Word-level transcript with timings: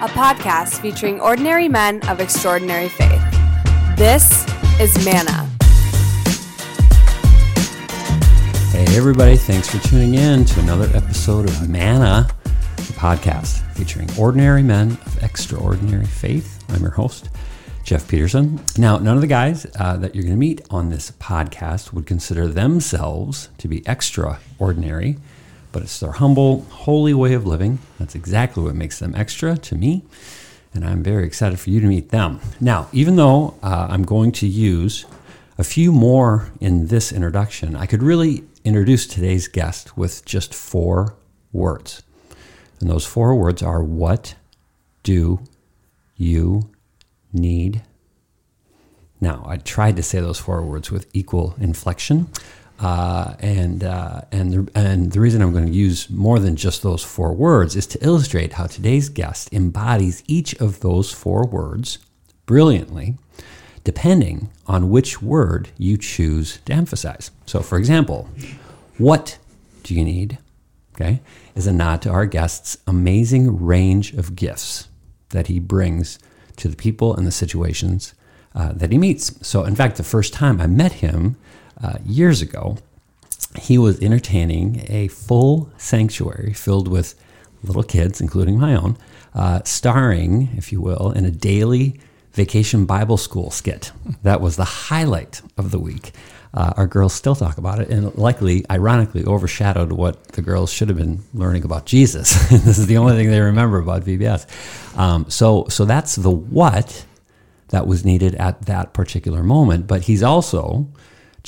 a 0.00 0.06
podcast 0.06 0.80
featuring 0.80 1.18
ordinary 1.18 1.68
men 1.68 2.00
of 2.08 2.20
extraordinary 2.20 2.88
faith. 2.88 3.20
This 3.96 4.46
is 4.78 5.04
Manna. 5.04 5.44
Hey, 8.70 8.84
everybody, 8.96 9.36
thanks 9.36 9.68
for 9.68 9.84
tuning 9.88 10.14
in 10.14 10.44
to 10.44 10.60
another 10.60 10.88
episode 10.94 11.46
of 11.46 11.68
Manna, 11.68 12.28
the 12.76 12.92
podcast 12.92 13.68
featuring 13.72 14.08
ordinary 14.16 14.62
men 14.62 14.92
of 15.04 15.20
extraordinary 15.20 16.06
faith. 16.06 16.62
I'm 16.68 16.82
your 16.82 16.92
host, 16.92 17.28
Jeff 17.82 18.06
Peterson. 18.06 18.60
Now, 18.76 18.98
none 18.98 19.16
of 19.16 19.20
the 19.20 19.26
guys 19.26 19.66
uh, 19.80 19.96
that 19.96 20.14
you're 20.14 20.22
going 20.22 20.36
to 20.36 20.38
meet 20.38 20.60
on 20.70 20.90
this 20.90 21.10
podcast 21.10 21.92
would 21.92 22.06
consider 22.06 22.46
themselves 22.46 23.48
to 23.58 23.66
be 23.66 23.82
extraordinary, 23.88 25.18
but 25.72 25.82
it's 25.82 26.00
their 26.00 26.12
humble, 26.12 26.62
holy 26.70 27.14
way 27.14 27.34
of 27.34 27.46
living. 27.46 27.78
That's 27.98 28.14
exactly 28.14 28.62
what 28.62 28.74
makes 28.74 28.98
them 28.98 29.14
extra 29.14 29.56
to 29.56 29.74
me, 29.74 30.04
and 30.74 30.84
I'm 30.84 31.02
very 31.02 31.26
excited 31.26 31.58
for 31.60 31.70
you 31.70 31.80
to 31.80 31.86
meet 31.86 32.10
them. 32.10 32.40
Now, 32.60 32.88
even 32.92 33.16
though 33.16 33.54
uh, 33.62 33.86
I'm 33.90 34.04
going 34.04 34.32
to 34.32 34.46
use 34.46 35.06
a 35.56 35.64
few 35.64 35.92
more 35.92 36.52
in 36.60 36.86
this 36.86 37.12
introduction, 37.12 37.74
I 37.74 37.86
could 37.86 38.02
really 38.02 38.44
introduce 38.64 39.06
today's 39.06 39.48
guest 39.48 39.96
with 39.96 40.24
just 40.24 40.54
four 40.54 41.14
words. 41.52 42.02
And 42.80 42.88
those 42.88 43.06
four 43.06 43.34
words 43.34 43.62
are 43.62 43.82
what 43.82 44.36
do 45.02 45.40
you 46.16 46.70
need. 47.32 47.82
Now, 49.20 49.44
I 49.46 49.56
tried 49.56 49.96
to 49.96 50.02
say 50.02 50.20
those 50.20 50.38
four 50.38 50.62
words 50.62 50.90
with 50.90 51.08
equal 51.12 51.56
inflection. 51.58 52.28
Uh, 52.78 53.34
and 53.40 53.82
uh, 53.82 54.20
and 54.30 54.52
the, 54.52 54.70
and 54.78 55.10
the 55.10 55.20
reason 55.20 55.42
I'm 55.42 55.52
going 55.52 55.66
to 55.66 55.72
use 55.72 56.08
more 56.08 56.38
than 56.38 56.54
just 56.54 56.82
those 56.82 57.02
four 57.02 57.32
words 57.32 57.74
is 57.74 57.88
to 57.88 58.04
illustrate 58.04 58.52
how 58.52 58.66
today's 58.66 59.08
guest 59.08 59.52
embodies 59.52 60.22
each 60.28 60.54
of 60.60 60.80
those 60.80 61.10
four 61.12 61.44
words 61.44 61.98
brilliantly, 62.46 63.16
depending 63.82 64.50
on 64.66 64.90
which 64.90 65.20
word 65.20 65.70
you 65.76 65.96
choose 65.96 66.60
to 66.66 66.72
emphasize. 66.72 67.32
So, 67.46 67.62
for 67.62 67.78
example, 67.78 68.28
what 68.96 69.38
do 69.82 69.94
you 69.94 70.04
need? 70.04 70.38
Okay, 70.94 71.20
is 71.56 71.66
a 71.66 71.72
nod 71.72 72.00
to 72.02 72.10
our 72.10 72.26
guest's 72.26 72.78
amazing 72.86 73.64
range 73.64 74.14
of 74.14 74.36
gifts 74.36 74.88
that 75.30 75.48
he 75.48 75.58
brings 75.58 76.18
to 76.58 76.68
the 76.68 76.76
people 76.76 77.14
and 77.14 77.26
the 77.26 77.32
situations 77.32 78.14
uh, 78.54 78.72
that 78.72 78.92
he 78.92 78.98
meets. 78.98 79.46
So, 79.46 79.64
in 79.64 79.74
fact, 79.74 79.96
the 79.96 80.04
first 80.04 80.32
time 80.32 80.60
I 80.60 80.68
met 80.68 80.92
him 80.92 81.36
uh, 81.82 81.98
years 82.04 82.42
ago, 82.42 82.78
he 83.56 83.78
was 83.78 84.00
entertaining 84.00 84.84
a 84.88 85.08
full 85.08 85.70
sanctuary 85.76 86.52
filled 86.52 86.88
with 86.88 87.14
little 87.62 87.82
kids, 87.82 88.20
including 88.20 88.58
my 88.58 88.74
own, 88.74 88.96
uh, 89.34 89.62
starring, 89.64 90.50
if 90.56 90.72
you 90.72 90.80
will, 90.80 91.12
in 91.12 91.24
a 91.24 91.30
daily 91.30 92.00
vacation 92.32 92.86
Bible 92.86 93.16
school 93.16 93.50
skit. 93.50 93.92
That 94.22 94.40
was 94.40 94.56
the 94.56 94.64
highlight 94.64 95.40
of 95.56 95.70
the 95.70 95.78
week. 95.78 96.12
Uh, 96.54 96.72
our 96.76 96.86
girls 96.86 97.12
still 97.12 97.34
talk 97.34 97.58
about 97.58 97.78
it, 97.78 97.90
and 97.90 98.14
likely, 98.16 98.64
ironically, 98.70 99.24
overshadowed 99.24 99.92
what 99.92 100.22
the 100.28 100.42
girls 100.42 100.72
should 100.72 100.88
have 100.88 100.96
been 100.96 101.22
learning 101.34 101.64
about 101.64 101.84
Jesus. 101.84 102.48
this 102.50 102.78
is 102.78 102.86
the 102.86 102.96
only 102.96 103.16
thing 103.16 103.30
they 103.30 103.40
remember 103.40 103.78
about 103.78 104.02
VBS. 104.02 104.46
Um, 104.96 105.28
so, 105.28 105.66
so 105.68 105.84
that's 105.84 106.16
the 106.16 106.30
what 106.30 107.04
that 107.68 107.86
was 107.86 108.04
needed 108.04 108.34
at 108.36 108.62
that 108.62 108.94
particular 108.94 109.42
moment. 109.42 109.86
But 109.86 110.02
he's 110.02 110.22
also 110.22 110.88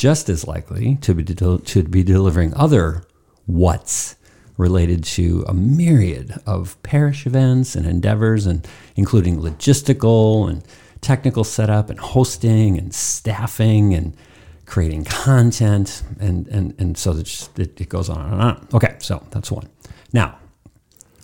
just 0.00 0.30
as 0.30 0.46
likely 0.46 0.96
to 1.02 1.12
be 1.12 1.22
to 1.22 1.82
be 1.82 2.02
delivering 2.02 2.54
other 2.54 3.02
what's 3.44 4.16
related 4.56 5.04
to 5.04 5.44
a 5.46 5.52
myriad 5.52 6.40
of 6.46 6.82
parish 6.82 7.26
events 7.26 7.76
and 7.76 7.84
endeavors, 7.84 8.46
and 8.46 8.66
including 8.96 9.36
logistical 9.36 10.48
and 10.48 10.64
technical 11.02 11.44
setup 11.44 11.90
and 11.90 12.00
hosting 12.00 12.78
and 12.78 12.94
staffing 12.94 13.92
and 13.92 14.16
creating 14.64 15.04
content, 15.04 16.02
and 16.18 16.46
and 16.48 16.74
and 16.78 16.96
so 16.96 17.12
it, 17.12 17.50
it, 17.58 17.88
goes 17.90 18.08
on 18.08 18.32
and 18.32 18.40
on. 18.40 18.68
Okay, 18.72 18.96
so 19.00 19.22
that's 19.28 19.50
one. 19.50 19.68
Now, 20.14 20.38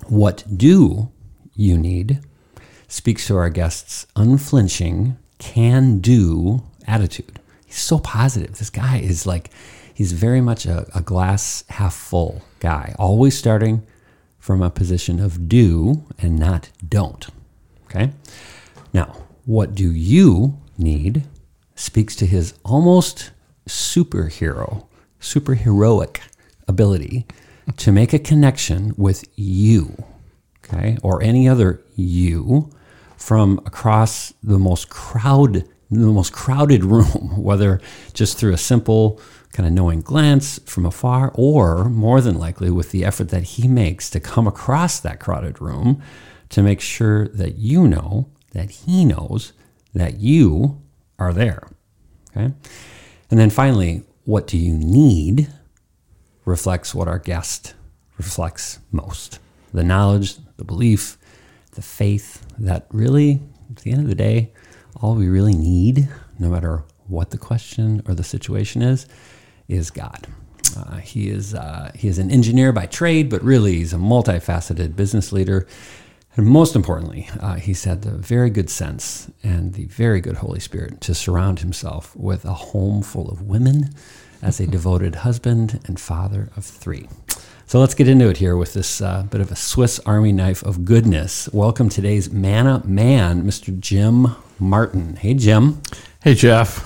what 0.07 0.45
do 0.55 1.11
you 1.55 1.79
need 1.79 2.21
speaks 2.89 3.27
to 3.29 3.37
our 3.37 3.49
guest's 3.49 4.07
unflinching, 4.17 5.17
can-do 5.39 6.63
attitude. 6.87 7.41
He's 7.67 7.77
so 7.77 7.99
positive. 7.99 8.59
This 8.59 8.71
guy 8.71 8.99
is 8.99 9.27
like, 9.27 9.51
he's 9.93 10.13
very 10.13 10.41
much 10.41 10.65
a, 10.65 10.87
a 10.95 11.03
glass 11.03 11.65
half 11.69 11.95
full 11.95 12.43
guy, 12.61 12.95
always 12.99 13.37
starting 13.37 13.87
from 14.39 14.63
a 14.63 14.71
position 14.71 15.21
of 15.21 15.49
do 15.49 16.05
and 16.19 16.39
not 16.39 16.71
don't. 16.89 17.27
Okay. 17.85 18.13
Now, 18.93 19.17
what 19.45 19.75
do 19.75 19.93
you 19.93 20.59
need 20.79 21.25
speaks 21.75 22.17
to 22.17 22.27
his 22.27 22.55
almost 22.65 23.31
superhero, 23.69 24.87
superheroic 25.21 26.21
ability 26.69 27.27
to 27.77 27.93
make 27.93 28.13
a 28.13 28.19
connection 28.19 28.95
with 28.97 29.25
you, 29.35 30.05
okay, 30.65 30.97
or 31.03 31.23
any 31.23 31.49
other 31.49 31.83
you 31.97 32.71
from 33.17 33.59
across 33.67 34.33
the 34.43 34.59
most 34.59 34.89
crowd, 34.89 35.69
the 35.91 36.07
most 36.07 36.33
crowded 36.33 36.85
room, 36.85 37.35
whether 37.43 37.81
just 38.13 38.39
through 38.39 38.53
a 38.53 38.59
simple 38.59 39.21
kind 39.53 39.67
of 39.67 39.73
knowing 39.73 40.03
glance 40.03 40.59
from 40.67 40.85
afar, 40.85 41.33
or 41.35 41.89
more 41.89 42.21
than 42.21 42.39
likely 42.39 42.71
with 42.71 42.91
the 42.91 43.05
effort 43.05 43.31
that 43.31 43.43
he 43.43 43.67
makes 43.67 44.11
to 44.11 44.21
come 44.21 44.47
across 44.47 45.01
that 45.01 45.21
crowded 45.21 45.61
room 45.61 46.03
to 46.51 46.63
make 46.63 46.81
sure 46.81 47.29
that 47.29 47.57
you 47.57 47.89
know 47.89 48.29
that 48.53 48.71
he 48.71 49.05
knows 49.05 49.53
that 49.95 50.21
you 50.21 50.81
are 51.19 51.33
there. 51.33 51.69
Okay. 52.31 52.53
And 53.31 53.41
then 53.41 53.51
finally, 53.51 54.03
what 54.25 54.47
do 54.47 54.59
you 54.59 54.75
need 54.75 55.49
reflects 56.45 56.95
what 56.95 57.09
our 57.09 57.19
guest 57.19 57.75
reflects 58.19 58.79
most 58.93 59.39
the 59.73 59.85
knowledge, 59.85 60.37
the 60.57 60.65
belief, 60.65 61.19
the 61.73 61.83
faith 61.83 62.47
that 62.59 62.87
really, 62.91 63.43
at 63.71 63.83
the 63.83 63.93
end 63.93 64.01
of 64.01 64.09
the 64.09 64.15
day, 64.15 64.53
all 65.01 65.15
we 65.15 65.29
really 65.29 65.55
need, 65.55 66.09
no 66.39 66.49
matter 66.49 66.85
what 67.07 67.31
the 67.31 67.39
question 67.39 68.03
or 68.07 68.15
the 68.15 68.25
situation 68.25 68.83
is, 68.83 69.07
is 69.69 69.91
God. 69.91 70.27
Uh, 70.77 70.97
he 70.97 71.29
is 71.29 71.55
uh, 71.55 71.93
he 71.95 72.09
is 72.09 72.19
an 72.19 72.31
engineer 72.31 72.73
by 72.73 72.87
trade, 72.87 73.31
but 73.31 73.43
really 73.43 73.77
he's 73.77 73.93
a 73.93 73.99
multifaceted 73.99 74.97
business 74.97 75.33
leader 75.33 75.67
and 76.37 76.47
most 76.47 76.77
importantly, 76.77 77.31
uh, 77.41 77.55
he's 77.55 77.85
had 77.85 78.03
the 78.03 78.11
very 78.11 78.51
good 78.51 78.69
sense 78.69 79.31
and 79.43 79.73
the 79.73 79.87
very 79.87 80.21
good 80.21 80.37
Holy 80.37 80.61
Spirit 80.61 81.01
to 81.01 81.15
surround 81.15 81.61
himself 81.61 82.15
with 82.15 82.45
a 82.45 82.53
home 82.53 83.03
full 83.03 83.31
of 83.31 83.41
women 83.41 83.95
as 84.43 84.61
a 84.61 84.67
devoted 84.67 85.17
husband 85.17 85.81
and 85.87 85.99
father 85.99 86.51
of 86.55 86.67
three. 86.67 87.09
So 87.69 87.81
let's 87.81 87.95
get 87.95 88.07
into 88.07 88.29
it 88.29 88.37
here 88.37 88.57
with 88.57 88.75
this 88.75 89.01
uh, 89.01 89.25
bit 89.25 89.41
of 89.41 89.51
a 89.51 89.57
Swiss 89.57 89.99
Army 90.07 90.31
knife 90.31 90.63
of 90.63 90.85
goodness. 90.85 91.49
Welcome 91.53 91.89
today's 91.89 92.31
Manna 92.31 92.81
Man, 92.85 93.43
Mr. 93.43 93.77
Jim 93.77 94.37
Martin. 94.61 95.17
Hey, 95.17 95.35
Jim. 95.35 95.83
Hey, 96.23 96.35
Jeff. 96.35 96.79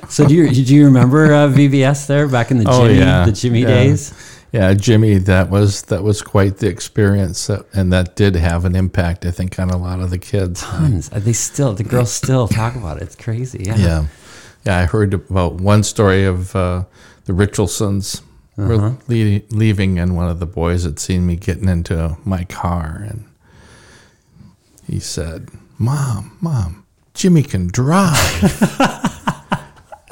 so 0.10 0.26
do 0.26 0.34
you 0.34 0.50
do 0.50 0.74
you 0.74 0.86
remember 0.86 1.26
uh, 1.32 1.46
VBS 1.46 2.08
there 2.08 2.26
back 2.26 2.50
in 2.50 2.58
the 2.58 2.64
oh, 2.68 2.84
Jimmy, 2.84 2.98
yeah. 2.98 3.26
the 3.26 3.30
Jimmy 3.30 3.60
yeah. 3.60 3.66
days? 3.68 4.40
Yeah, 4.50 4.74
Jimmy, 4.74 5.18
that 5.18 5.50
was 5.50 5.82
that 5.82 6.02
was 6.02 6.20
quite 6.20 6.56
the 6.56 6.66
experience, 6.66 7.48
and 7.48 7.92
that 7.92 8.16
did 8.16 8.34
have 8.34 8.64
an 8.64 8.74
impact, 8.74 9.24
I 9.24 9.30
think, 9.30 9.56
on 9.60 9.70
a 9.70 9.76
lot 9.76 10.00
of 10.00 10.10
the 10.10 10.18
kids. 10.18 10.62
Tons. 10.62 11.10
They 11.10 11.32
still, 11.32 11.74
the 11.74 11.84
girls 11.84 12.12
still 12.12 12.48
talk 12.48 12.74
about 12.74 12.96
it. 12.96 13.04
It's 13.04 13.14
crazy. 13.14 13.62
Yeah. 13.66 13.76
Yeah. 13.76 14.06
Yeah. 14.66 14.78
I 14.78 14.86
heard 14.86 15.14
about 15.14 15.60
one 15.60 15.84
story 15.84 16.24
of 16.24 16.56
uh, 16.56 16.86
the 17.26 17.34
Richardsons 17.34 18.20
uh-huh. 18.56 18.92
le- 19.08 19.40
leaving, 19.50 19.98
and 19.98 20.16
one 20.16 20.28
of 20.28 20.40
the 20.40 20.46
boys 20.46 20.84
had 20.84 20.98
seen 20.98 21.26
me 21.26 21.36
getting 21.36 21.68
into 21.68 22.16
my 22.24 22.44
car, 22.44 23.04
and 23.08 23.24
he 24.86 25.00
said, 25.00 25.48
"Mom, 25.78 26.36
mom, 26.40 26.84
Jimmy 27.14 27.42
can 27.42 27.66
drive." 27.68 28.70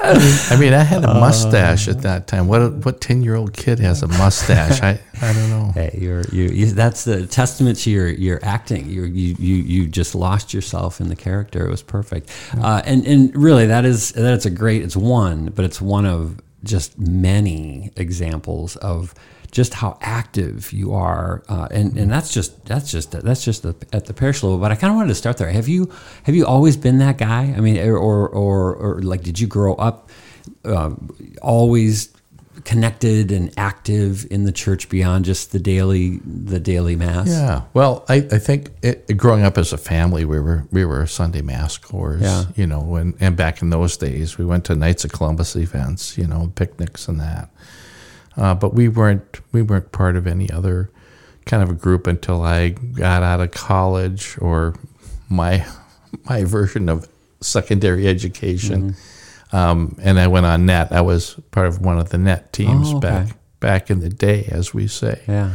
I 0.05 0.57
mean, 0.59 0.75
I 0.75 0.83
had 0.83 1.05
a 1.05 1.15
mustache 1.15 1.87
at 1.87 2.03
that 2.03 2.27
time. 2.27 2.49
What 2.49 2.85
what 2.85 3.01
ten 3.01 3.23
year 3.23 3.37
old 3.37 3.53
kid 3.53 3.79
has 3.79 4.03
a 4.03 4.09
mustache? 4.09 4.83
I, 4.83 4.99
I 5.21 5.33
don't 5.33 5.51
know. 5.51 5.71
Hey, 5.73 5.97
you're 6.01 6.23
you, 6.33 6.45
you. 6.49 6.67
That's 6.67 7.05
the 7.05 7.27
testament 7.27 7.79
to 7.81 7.91
your 7.91 8.09
your 8.09 8.41
acting. 8.43 8.91
you 8.91 9.05
you 9.05 9.37
you 9.39 9.55
you 9.57 9.87
just 9.87 10.15
lost 10.15 10.53
yourself 10.53 11.01
in 11.01 11.09
the 11.09 11.17
character. 11.17 11.65
It 11.67 11.71
was 11.71 11.83
perfect. 11.83 12.31
Uh, 12.61 12.83
and 12.85 13.07
and 13.07 13.35
really, 13.37 13.67
that 13.67 13.85
is 13.85 14.11
that's 14.13 14.45
a 14.45 14.51
great. 14.51 14.83
It's 14.83 14.97
one, 14.97 15.47
but 15.55 15.65
it's 15.65 15.81
one 15.81 16.05
of 16.05 16.41
just 16.65 16.99
many 16.99 17.91
examples 17.97 18.77
of 18.77 19.15
just 19.51 19.75
how 19.75 19.99
active 20.01 20.73
you 20.73 20.95
are, 20.95 21.43
uh, 21.49 21.69
and 21.71 21.99
and 21.99 22.11
that's 22.11 22.33
just 22.33 22.65
that's 22.65 22.91
just 22.91 23.13
that's 23.13 23.45
just 23.45 23.63
the, 23.63 23.77
at 23.93 24.07
the 24.07 24.15
parish 24.15 24.43
level. 24.43 24.59
But 24.59 24.73
I 24.73 24.77
kind 24.77 24.91
of 24.91 24.97
wanted 24.97 25.09
to 25.09 25.15
start 25.15 25.37
there. 25.37 25.51
Have 25.51 25.69
you 25.69 25.93
have 26.25 26.35
you 26.35 26.47
always 26.47 26.77
been 26.77 26.99
that 26.99 27.19
guy? 27.19 27.55
I 27.57 27.61
mean, 27.61 27.79
or 27.79 28.27
or 28.27 28.75
or, 28.75 29.03
like, 29.03 29.23
did 29.23 29.39
you 29.39 29.47
grow 29.47 29.75
up 29.75 30.09
uh, 30.65 30.95
always 31.43 32.09
connected 32.65 33.33
and 33.33 33.53
active 33.57 34.27
in 34.31 34.45
the 34.45 34.53
church 34.53 34.89
beyond 34.89 35.25
just 35.25 35.53
the 35.53 35.59
daily 35.59 36.21
the 36.25 36.61
daily 36.61 36.97
mass? 36.97 37.29
Yeah. 37.29 37.63
Well, 37.75 38.05
I, 38.09 38.17
I 38.17 38.39
think 38.39 38.71
it, 38.83 39.17
growing 39.17 39.43
up 39.43 39.59
as 39.59 39.73
a 39.73 39.79
family, 39.79 40.25
we 40.25 40.39
were 40.39 40.67
we 40.71 40.85
were 40.85 41.07
Sunday 41.07 41.43
mass 41.43 41.77
goers. 41.79 42.23
Yeah. 42.23 42.45
You 42.57 42.67
know, 42.67 42.97
and, 42.97 43.15
and 43.21 43.37
back 43.37 43.63
in 43.63 43.71
those 43.71 43.97
days, 43.97 44.39
we 44.39 44.45
went 44.45 44.65
to 44.67 44.75
Knights 44.75 45.05
of 45.05 45.13
Columbus 45.13 45.57
events, 45.57 46.17
you 46.17 46.27
know, 46.27 46.53
picnics 46.55 47.09
and 47.09 47.21
that. 47.21 47.51
Uh, 48.37 48.55
but 48.55 48.75
we 48.75 48.89
weren't 48.89 49.41
we 49.53 49.63
weren't 49.63 49.93
part 49.93 50.17
of 50.17 50.27
any 50.27 50.51
other 50.51 50.91
kind 51.45 51.63
of 51.63 51.71
a 51.71 51.75
group 51.75 52.07
until 52.07 52.43
I 52.43 52.71
got 52.71 53.23
out 53.23 53.41
of 53.41 53.51
college 53.51 54.37
or 54.41 54.75
my 55.29 55.67
my 56.25 56.45
version 56.45 56.89
of 56.89 57.09
secondary 57.41 58.07
education. 58.07 58.95
Um, 59.53 59.97
and 60.03 60.19
I 60.19 60.27
went 60.29 60.47
on 60.47 60.65
net. 60.67 60.93
I 60.93 61.03
was 61.03 61.39
part 61.51 61.67
of 61.67 61.81
one 61.81 61.99
of 61.99 62.09
the 62.09 62.19
net 62.19 62.53
teams 62.53 62.89
Oh, 62.93 62.97
okay. 62.97 63.09
back 63.09 63.37
back 63.61 63.91
in 63.91 64.01
the 64.01 64.09
day, 64.09 64.49
as 64.51 64.73
we 64.75 64.87
say. 64.89 65.21
Yeah. 65.29 65.53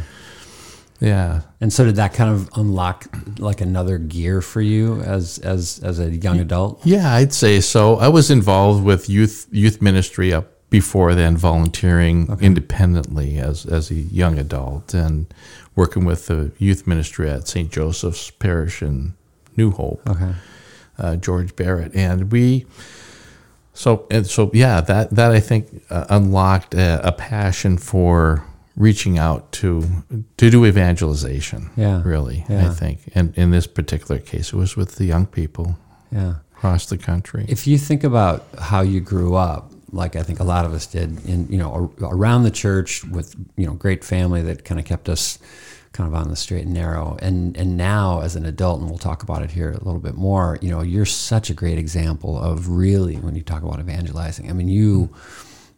Yeah. 1.00 1.42
And 1.60 1.72
so 1.72 1.84
did 1.84 1.96
that 1.96 2.12
kind 2.14 2.30
of 2.34 2.48
unlock 2.56 3.06
like 3.38 3.60
another 3.60 3.98
gear 3.98 4.40
for 4.42 4.60
you 4.60 5.00
as 5.02 5.38
as 5.38 5.80
as 5.84 5.98
a 6.00 6.10
young 6.10 6.40
adult? 6.40 6.84
Yeah, 6.84 7.12
I'd 7.14 7.32
say 7.32 7.60
so. 7.60 7.96
I 7.96 8.08
was 8.08 8.30
involved 8.30 8.84
with 8.84 9.08
youth 9.08 9.46
youth 9.52 9.80
ministry 9.80 10.32
up 10.32 10.46
before 10.70 11.14
then, 11.14 11.36
volunteering 11.36 12.36
independently 12.40 13.38
as 13.38 13.64
as 13.66 13.90
a 13.90 13.94
young 13.94 14.38
adult 14.38 14.92
and 14.94 15.26
working 15.76 16.04
with 16.04 16.26
the 16.26 16.50
youth 16.58 16.86
ministry 16.86 17.30
at 17.30 17.46
St. 17.46 17.70
Joseph's 17.70 18.30
Parish 18.32 18.82
in 18.82 19.14
New 19.56 19.70
Hope. 19.70 20.02
Okay. 20.08 20.34
uh, 20.98 21.16
George 21.16 21.54
Barrett, 21.56 21.94
and 21.94 22.32
we. 22.32 22.66
So 23.78 24.06
and 24.10 24.26
so, 24.26 24.50
yeah. 24.52 24.80
That 24.80 25.10
that 25.10 25.30
I 25.30 25.40
think 25.40 25.68
uh, 25.90 26.04
unlocked 26.10 26.74
a, 26.74 27.00
a 27.06 27.12
passion 27.12 27.78
for 27.78 28.42
reaching 28.76 29.18
out 29.18 29.52
to 29.52 29.84
to 30.36 30.50
do 30.50 30.64
evangelization. 30.66 31.70
Yeah. 31.76 32.02
really. 32.04 32.44
Yeah. 32.48 32.66
I 32.70 32.74
think, 32.74 32.98
and 33.14 33.32
in 33.38 33.50
this 33.50 33.66
particular 33.68 34.20
case, 34.20 34.52
it 34.52 34.56
was 34.56 34.76
with 34.76 34.96
the 34.96 35.04
young 35.04 35.26
people 35.26 35.76
Yeah. 36.10 36.34
across 36.56 36.86
the 36.86 36.98
country. 36.98 37.44
If 37.48 37.66
you 37.66 37.78
think 37.78 38.04
about 38.04 38.42
how 38.58 38.80
you 38.82 39.00
grew 39.00 39.34
up, 39.36 39.70
like 39.92 40.16
I 40.16 40.22
think 40.24 40.40
a 40.40 40.44
lot 40.44 40.64
of 40.66 40.72
us 40.72 40.86
did, 40.86 41.24
in 41.24 41.46
you 41.48 41.58
know 41.58 41.70
ar- 42.00 42.10
around 42.16 42.42
the 42.42 42.50
church 42.50 43.04
with 43.04 43.34
you 43.56 43.66
know 43.66 43.74
great 43.74 44.04
family 44.04 44.42
that 44.42 44.64
kind 44.64 44.80
of 44.80 44.86
kept 44.86 45.08
us 45.08 45.38
kind 45.92 46.08
of 46.08 46.14
on 46.14 46.28
the 46.28 46.36
straight 46.36 46.64
and 46.64 46.74
narrow, 46.74 47.16
and 47.20 47.56
and 47.56 47.76
now 47.76 48.20
as 48.20 48.36
an 48.36 48.44
adult, 48.46 48.80
and 48.80 48.88
we'll 48.88 48.98
talk 48.98 49.22
about 49.22 49.42
it 49.42 49.50
here 49.50 49.70
a 49.70 49.84
little 49.84 50.00
bit 50.00 50.14
more. 50.14 50.58
You 50.60 50.70
know, 50.70 50.82
you're 50.82 51.06
such 51.06 51.50
a 51.50 51.54
great 51.54 51.78
example 51.78 52.38
of 52.38 52.68
really 52.68 53.16
when 53.16 53.34
you 53.34 53.42
talk 53.42 53.62
about 53.62 53.80
evangelizing. 53.80 54.50
I 54.50 54.52
mean, 54.52 54.68
you 54.68 55.10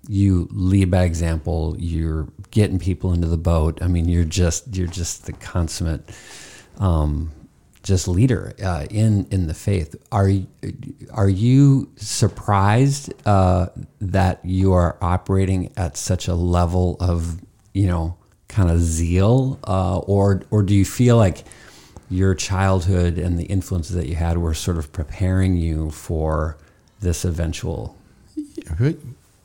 you 0.09 0.49
lead 0.51 0.91
by 0.91 1.05
example. 1.05 1.77
You're 1.79 2.29
getting 2.51 2.79
people 2.79 3.13
into 3.13 3.29
the 3.29 3.39
boat. 3.39 3.83
I 3.83 3.89
mean, 3.89 4.09
you're 4.09 4.25
just 4.25 4.77
you're 4.77 4.87
just 4.87 5.27
the 5.27 5.33
consummate. 5.33 6.09
Um, 6.79 7.33
just 7.83 8.09
leader 8.09 8.55
uh, 8.63 8.87
in 8.91 9.27
in 9.31 9.47
the 9.47 9.55
faith. 9.55 9.97
Are 10.13 10.31
are 11.13 11.29
you 11.29 11.91
surprised 11.97 13.13
uh, 13.27 13.69
that 14.01 14.45
you 14.45 14.73
are 14.73 14.99
operating 15.01 15.73
at 15.77 15.97
such 15.97 16.29
a 16.29 16.35
level 16.35 16.97
of 17.01 17.41
you 17.73 17.87
know 17.87 18.17
kind 18.51 18.71
of 18.71 18.81
zeal, 18.81 19.59
uh, 19.67 19.99
or 19.99 20.43
or 20.51 20.63
do 20.63 20.75
you 20.75 20.85
feel 20.85 21.17
like 21.17 21.45
your 22.11 22.35
childhood 22.35 23.19
and 23.19 23.39
the 23.39 23.45
influences 23.45 23.97
that 23.97 24.07
you 24.07 24.17
had 24.17 24.37
were 24.37 24.53
sort 24.53 24.77
of 24.77 24.93
preparing 24.93 25.57
you 25.57 25.91
for 25.91 26.59
this 27.01 27.25
eventual? 27.25 27.97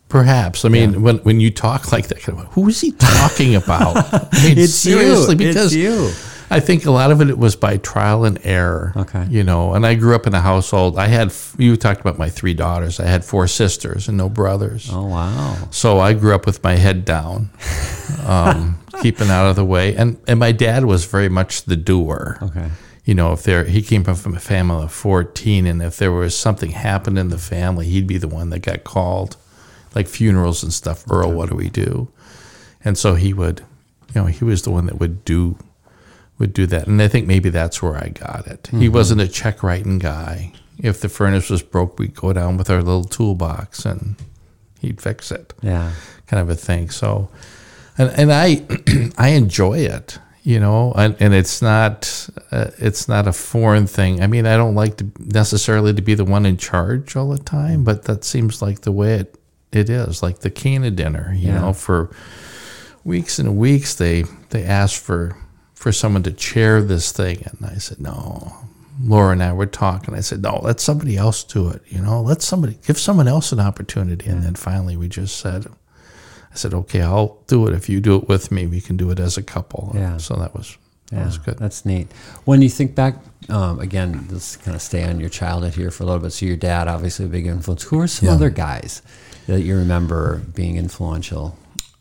Perhaps. 0.09 0.65
I 0.65 0.69
mean, 0.69 1.01
when 1.01 1.17
when 1.19 1.39
you 1.39 1.51
talk 1.51 1.91
like 1.91 2.07
that, 2.07 2.21
who 2.21 2.67
is 2.67 2.81
he 2.81 2.91
talking 2.91 3.55
about? 3.55 3.95
I 4.33 4.53
mean, 4.53 4.67
seriously, 4.67 5.35
because 5.35 5.75
you. 5.75 6.11
I 6.49 6.59
think 6.59 6.85
a 6.85 6.91
lot 6.91 7.11
of 7.11 7.21
it 7.21 7.37
was 7.37 7.55
by 7.55 7.77
trial 7.77 8.23
and 8.23 8.39
error. 8.43 8.93
Okay. 8.95 9.25
You 9.29 9.43
know, 9.43 9.73
and 9.73 9.85
I 9.85 9.95
grew 9.95 10.13
up 10.13 10.27
in 10.27 10.33
a 10.35 10.41
household. 10.41 10.97
I 10.97 11.07
had, 11.07 11.33
you 11.57 11.75
talked 11.75 12.01
about 12.01 12.19
my 12.19 12.29
three 12.29 12.53
daughters. 12.53 12.99
I 12.99 13.05
had 13.05 13.25
four 13.25 13.47
sisters 13.47 14.07
and 14.07 14.17
no 14.17 14.29
brothers. 14.29 14.89
Oh 14.91 15.07
wow! 15.07 15.67
So 15.71 15.99
I 15.99 16.13
grew 16.13 16.35
up 16.35 16.45
with 16.45 16.63
my 16.63 16.75
head 16.75 17.03
down, 17.03 17.49
um, 18.25 18.77
keeping 19.01 19.29
out 19.29 19.49
of 19.49 19.55
the 19.55 19.65
way. 19.65 19.95
And, 19.95 20.19
and 20.27 20.39
my 20.39 20.51
dad 20.51 20.85
was 20.85 21.05
very 21.05 21.29
much 21.29 21.63
the 21.63 21.75
doer. 21.75 22.37
Okay. 22.41 22.69
You 23.05 23.13
know, 23.13 23.33
if 23.33 23.43
there, 23.43 23.65
he 23.65 23.81
came 23.81 24.03
from 24.03 24.35
a 24.35 24.39
family 24.39 24.83
of 24.83 24.91
14, 24.91 25.67
and 25.67 25.81
if 25.81 25.97
there 25.97 26.11
was 26.11 26.35
something 26.35 26.71
happened 26.71 27.19
in 27.19 27.29
the 27.29 27.37
family, 27.37 27.85
he'd 27.85 28.07
be 28.07 28.17
the 28.17 28.27
one 28.27 28.49
that 28.49 28.59
got 28.59 28.83
called, 28.83 29.37
like 29.93 30.07
funerals 30.07 30.63
and 30.63 30.73
stuff. 30.73 31.09
Earl, 31.09 31.31
what 31.31 31.49
do 31.49 31.55
we 31.55 31.69
do? 31.69 32.07
And 32.83 32.97
so 32.97 33.13
he 33.15 33.31
would, 33.33 33.61
you 34.13 34.21
know, 34.21 34.25
he 34.27 34.43
was 34.43 34.63
the 34.63 34.71
one 34.71 34.87
that 34.87 34.99
would 34.99 35.23
do 35.23 35.57
would 36.37 36.53
do 36.53 36.65
that. 36.67 36.87
And 36.87 37.01
I 37.01 37.07
think 37.07 37.27
maybe 37.27 37.49
that's 37.49 37.81
where 37.81 37.95
I 37.95 38.09
got 38.09 38.47
it. 38.47 38.67
He 38.71 38.77
mm-hmm. 38.77 38.93
wasn't 38.93 39.21
a 39.21 39.27
check 39.27 39.63
writing 39.63 39.99
guy. 39.99 40.51
If 40.77 40.99
the 40.99 41.09
furnace 41.09 41.49
was 41.49 41.63
broke, 41.63 41.97
we'd 41.97 42.15
go 42.15 42.33
down 42.33 42.57
with 42.57 42.69
our 42.69 42.83
little 42.83 43.05
toolbox 43.05 43.85
and 43.85 44.15
he'd 44.81 44.99
fix 44.99 45.31
it, 45.31 45.53
Yeah. 45.61 45.93
kind 46.27 46.41
of 46.41 46.49
a 46.49 46.55
thing. 46.55 46.89
So, 46.89 47.29
and, 47.97 48.09
and 48.11 48.31
I, 48.33 48.65
I 49.17 49.29
enjoy 49.29 49.79
it, 49.79 50.19
you 50.43 50.59
know, 50.59 50.91
and, 50.95 51.15
and 51.19 51.33
it's 51.33 51.61
not, 51.61 52.29
uh, 52.51 52.71
it's 52.77 53.07
not 53.07 53.27
a 53.27 53.33
foreign 53.33 53.87
thing. 53.87 54.21
I 54.21 54.27
mean, 54.27 54.45
I 54.45 54.57
don't 54.57 54.75
like 54.75 54.97
to 54.97 55.07
necessarily 55.19 55.93
to 55.93 56.01
be 56.01 56.13
the 56.15 56.25
one 56.25 56.45
in 56.45 56.57
charge 56.57 57.15
all 57.15 57.29
the 57.29 57.37
time, 57.37 57.83
but 57.83 58.03
that 58.03 58.23
seems 58.23 58.61
like 58.61 58.81
the 58.81 58.91
way 58.91 59.15
it, 59.15 59.39
it 59.71 59.89
is 59.89 60.21
like 60.23 60.39
the 60.39 60.49
Cana 60.51 60.91
dinner, 60.91 61.33
you 61.35 61.47
Yeah. 61.49 61.59
know, 61.61 61.73
for 61.73 62.09
weeks 63.03 63.39
and 63.39 63.57
weeks, 63.57 63.93
they, 63.95 64.23
they 64.49 64.63
asked 64.63 64.97
for, 64.99 65.35
for 65.73 65.91
someone 65.91 66.23
to 66.23 66.31
chair 66.31 66.81
this 66.81 67.11
thing. 67.11 67.43
And 67.45 67.69
I 67.69 67.75
said, 67.75 67.99
no. 67.99 68.53
Laura 69.01 69.33
and 69.33 69.43
I 69.43 69.51
were 69.51 69.65
talking. 69.65 70.15
I 70.15 70.21
said, 70.21 70.41
no, 70.41 70.59
let 70.63 70.79
somebody 70.79 71.17
else 71.17 71.43
do 71.43 71.69
it. 71.69 71.81
You 71.87 72.01
know, 72.01 72.21
let 72.21 72.41
somebody, 72.41 72.77
give 72.87 72.97
someone 72.97 73.27
else 73.27 73.51
an 73.51 73.59
opportunity. 73.59 74.29
And 74.29 74.41
then 74.41 74.55
finally 74.55 74.95
we 74.95 75.09
just 75.09 75.37
said, 75.37 75.65
I 76.55 76.57
said, 76.57 76.73
okay, 76.73 77.01
I'll 77.01 77.37
do 77.47 77.67
it. 77.67 77.73
If 77.73 77.89
you 77.89 77.99
do 77.99 78.15
it 78.15 78.29
with 78.29 78.49
me, 78.49 78.65
we 78.65 78.79
can 78.79 78.95
do 78.95 79.11
it 79.11 79.19
as 79.19 79.37
a 79.37 79.43
couple. 79.43 79.91
Yeah. 79.93 80.15
So 80.17 80.35
that 80.35 80.55
was, 80.55 80.77
that 81.11 81.17
Yeah, 81.17 81.25
was 81.25 81.37
good. 81.37 81.57
That's 81.57 81.85
neat. 81.85 82.07
When 82.45 82.61
you 82.61 82.69
think 82.69 82.95
back, 82.95 83.15
um, 83.49 83.79
again, 83.81 84.25
let's 84.31 84.55
kind 84.55 84.73
of 84.73 84.81
stay 84.81 85.03
on 85.03 85.19
your 85.19 85.27
childhood 85.29 85.75
here 85.75 85.91
for 85.91 86.03
a 86.03 86.05
little 86.05 86.21
bit. 86.21 86.31
So 86.31 86.45
your 86.45 86.55
dad, 86.55 86.87
obviously 86.87 87.25
a 87.25 87.27
big 87.27 87.45
influence. 87.45 87.83
Who 87.83 87.99
are 87.99 88.07
some 88.07 88.27
Yeah. 88.29 88.35
other 88.35 88.49
guys 88.49 89.01
that 89.47 89.61
you 89.61 89.75
remember 89.75 90.37
being 90.55 90.77
influential? 90.77 91.57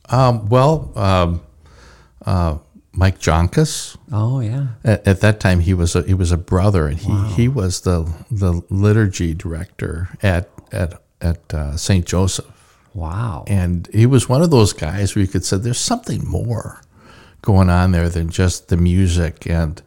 Um, 0.08 0.48
well, 0.48 0.92
um, 0.94 1.40
uh, 2.24 2.58
Mike 2.92 3.18
Joncas. 3.18 3.96
Oh 4.12 4.38
yeah, 4.38 4.68
At, 4.84 5.04
at 5.08 5.20
that 5.20 5.40
time, 5.40 5.58
he 5.58 5.74
was 5.74 5.96
a 5.96 6.02
he 6.02 6.14
was 6.14 6.30
a 6.30 6.36
brother, 6.38 6.86
and 6.86 6.96
he, 6.96 7.12
he 7.34 7.48
was 7.48 7.80
the 7.80 8.08
the 8.30 8.62
liturgy 8.70 9.34
director 9.34 10.10
at 10.22 10.48
at 10.70 11.02
at 11.20 11.52
uh, 11.52 11.76
Saint 11.76 12.06
Joseph. 12.06 12.46
Wow. 12.94 13.44
and 13.48 13.88
he 13.92 14.06
was 14.06 14.28
one 14.28 14.42
of 14.42 14.50
those 14.50 14.72
guys 14.72 15.14
where 15.14 15.22
you 15.22 15.28
could 15.28 15.44
say 15.44 15.56
there's 15.58 15.78
something 15.80 16.24
more 16.26 16.80
going 17.42 17.68
on 17.68 17.92
there 17.92 18.08
than 18.08 18.30
just 18.30 18.68
the 18.68 18.76
music 18.76 19.46
and 19.46 19.82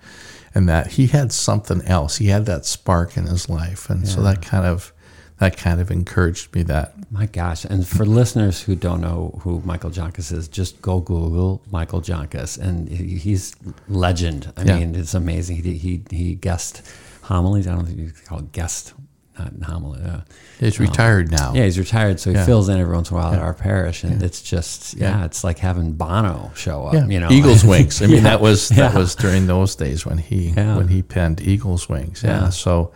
and 0.54 0.68
that 0.70 0.88
he 0.94 1.08
had 1.08 1.32
something 1.32 1.82
else 1.84 2.18
he 2.18 2.28
had 2.28 2.46
that 2.46 2.66
spark 2.66 3.18
in 3.18 3.26
his 3.26 3.48
life 3.50 3.90
and 3.90 4.08
so 4.08 4.22
that 4.22 4.42
kind 4.42 4.66
of 4.66 4.92
that 5.40 5.56
kind 5.56 5.80
of 5.80 5.90
encouraged 5.92 6.54
me 6.56 6.64
that 6.64 6.94
My 7.12 7.28
gosh. 7.28 7.64
And 7.64 7.88
for 7.88 8.06
listeners 8.08 8.60
who 8.64 8.76
don't 8.76 9.02
know 9.02 9.40
who 9.44 9.62
Michael 9.64 9.92
Joncas 9.92 10.32
is, 10.32 10.48
just 10.48 10.82
go 10.82 11.00
Google 11.00 11.62
Michael 11.72 12.02
Joncas. 12.02 12.58
And 12.58 12.90
he's 12.90 13.56
legend. 13.88 14.52
I 14.58 14.64
Yeah. 14.64 14.80
mean, 14.80 14.96
it's 14.96 15.14
amazing. 15.14 15.58
He, 15.64 15.78
he, 15.78 16.02
he 16.10 16.34
guest 16.36 16.82
homilies. 17.22 17.68
I 17.68 17.76
don't 17.76 17.86
think 17.86 18.00
you 18.00 18.12
call 18.26 18.40
it 18.40 18.52
guest, 18.52 18.94
not 19.38 19.63
homily. 19.63 20.01
Uh, 20.03 20.22
he's 20.60 20.79
retired 20.79 21.32
now 21.32 21.53
yeah, 21.53 21.63
he's 21.63 21.77
retired. 21.79 22.20
So 22.20 22.32
he 22.32 22.36
Yeah. 22.36 22.46
fills 22.46 22.70
in 22.70 22.79
every 22.79 22.94
once 22.94 23.12
in 23.12 23.17
a 23.17 23.20
while 23.20 23.34
at 23.34 23.39
our 23.39 23.53
parish. 23.53 24.03
And 24.03 24.22
it's 24.24 24.41
just, 24.41 24.96
yeah, 24.96 25.25
it's 25.25 25.44
like 25.44 25.60
having 25.60 25.94
Bono 25.94 26.51
show 26.56 26.88
up, 26.88 26.94
yeah. 26.94 27.06
you 27.08 27.20
know. 27.20 27.29
Eagles 27.32 27.63
wings. 27.72 28.01
I 28.01 28.08
mean, 28.08 28.17
Yeah. 28.17 28.22
that 28.24 28.41
was 28.41 28.70
that 28.70 28.94
Yeah. 28.94 28.98
was 28.98 29.15
during 29.15 29.48
those 29.48 29.75
days 29.75 30.06
when 30.06 30.17
he 30.17 30.53
Yeah. 30.56 30.77
when 30.77 30.88
he 30.89 31.01
penned 31.01 31.41
Eagles 31.41 31.88
wings. 31.89 32.22
Yeah. 32.24 32.41
Yeah. 32.44 32.50
So, 32.50 32.91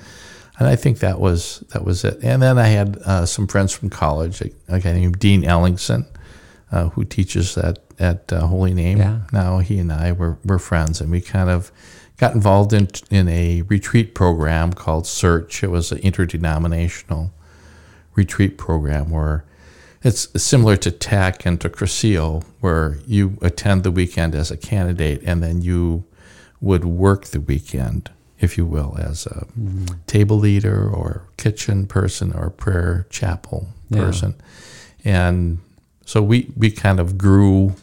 and 0.60 0.68
I 0.68 0.76
think 0.76 1.00
that 1.00 1.20
was 1.20 1.64
that 1.70 1.84
was 1.86 2.04
it. 2.04 2.20
And 2.24 2.42
then 2.42 2.58
I 2.58 2.68
had 2.68 2.98
uh, 3.06 3.26
some 3.26 3.48
friends 3.48 3.72
from 3.72 3.90
college, 3.90 4.42
a, 4.68 4.80
guy 4.80 4.94
named 4.94 5.18
Dean 5.20 5.44
Ellingson, 5.44 6.06
uh, 6.72 6.90
who 6.90 7.04
teaches 7.04 7.58
at 7.58 7.80
at 8.00 8.32
uh, 8.34 8.48
Holy 8.48 8.74
Name. 8.74 8.98
Yeah. 8.98 9.20
Now 9.32 9.60
he 9.60 9.78
and 9.80 9.92
I 9.92 10.12
were 10.12 10.38
were 10.46 10.60
friends, 10.60 11.02
and 11.02 11.12
we 11.12 11.22
kind 11.22 11.50
of 11.50 11.72
got 12.22 12.36
involved 12.36 12.72
in 12.72 12.88
in 13.10 13.28
a 13.28 13.64
retreat 13.64 14.14
program 14.14 14.72
called 14.72 15.08
Search. 15.08 15.64
It 15.64 15.72
was 15.72 15.92
an 15.92 15.98
interdenominational 15.98 17.34
retreat 18.16 18.60
program 18.60 19.10
where 19.10 19.44
it's 20.04 20.28
similar 20.42 20.78
to 20.78 20.92
TAC 20.92 21.46
and 21.46 21.60
to 21.62 21.70
Cursillo, 21.70 22.44
where 22.60 23.00
you 23.08 23.38
attend 23.42 23.84
the 23.84 23.92
weekend 23.92 24.36
as 24.36 24.52
a 24.52 24.58
candidate 24.58 25.22
and 25.26 25.42
then 25.42 25.64
you 25.64 26.04
would 26.60 26.86
work 26.86 27.26
the 27.26 27.40
weekend, 27.42 28.12
if 28.40 28.56
you 28.56 28.68
will, 28.68 28.96
as 29.00 29.26
a 29.26 29.48
mm-hmm. 29.60 29.86
table 30.06 30.38
leader 30.38 30.88
or 30.88 31.24
kitchen 31.38 31.88
person 31.88 32.32
or 32.34 32.52
prayer 32.52 33.08
chapel 33.10 33.68
Yeah. 33.90 34.02
person. 34.02 34.36
And 35.04 35.58
so 36.06 36.22
we 36.22 36.52
we 36.56 36.70
kind 36.70 37.00
of 37.00 37.18
grew 37.18 37.74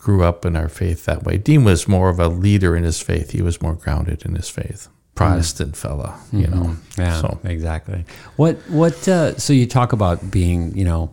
grew 0.00 0.22
up 0.24 0.44
in 0.46 0.56
our 0.56 0.68
faith 0.68 1.04
that 1.04 1.24
way. 1.24 1.36
Dean 1.38 1.64
was 1.64 1.86
more 1.86 2.08
of 2.08 2.18
a 2.18 2.28
leader 2.28 2.74
in 2.76 2.84
his 2.84 3.00
faith. 3.02 3.30
He 3.30 3.42
was 3.42 3.60
more 3.60 3.74
grounded 3.74 4.24
in 4.24 4.34
his 4.34 4.48
faith. 4.48 4.88
Protestant 5.14 5.76
fella, 5.76 6.18
you 6.32 6.46
know. 6.46 6.62
Mm-hmm. 6.62 7.00
Yeah, 7.00 7.20
So 7.20 7.38
exactly. 7.44 8.04
What 8.36 8.56
what? 8.70 9.06
Uh, 9.06 9.36
so 9.36 9.52
you 9.52 9.66
talk 9.66 9.92
about 9.92 10.30
being, 10.30 10.74
you 10.76 10.84
know, 10.84 11.10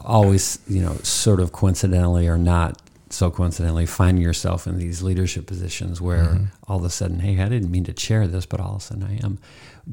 always, 0.00 0.58
you 0.66 0.82
know, 0.82 0.94
sort 1.02 1.38
of 1.40 1.52
coincidentally 1.52 2.26
or 2.28 2.38
not 2.38 2.80
so 3.08 3.30
coincidentally, 3.30 3.86
finding 3.86 4.22
yourself 4.22 4.66
in 4.66 4.78
these 4.78 5.00
leadership 5.00 5.46
positions 5.46 6.00
where 6.00 6.24
Mm-hmm. 6.24 6.44
all 6.66 6.78
of 6.78 6.84
a 6.84 6.90
sudden, 6.90 7.20
hey, 7.20 7.40
I 7.40 7.48
didn't 7.48 7.70
mean 7.70 7.84
to 7.84 7.92
chair 7.92 8.26
this, 8.26 8.46
but 8.46 8.58
all 8.60 8.74
of 8.76 8.80
a 8.82 8.84
sudden 8.84 9.04
I 9.04 9.24
am. 9.24 9.38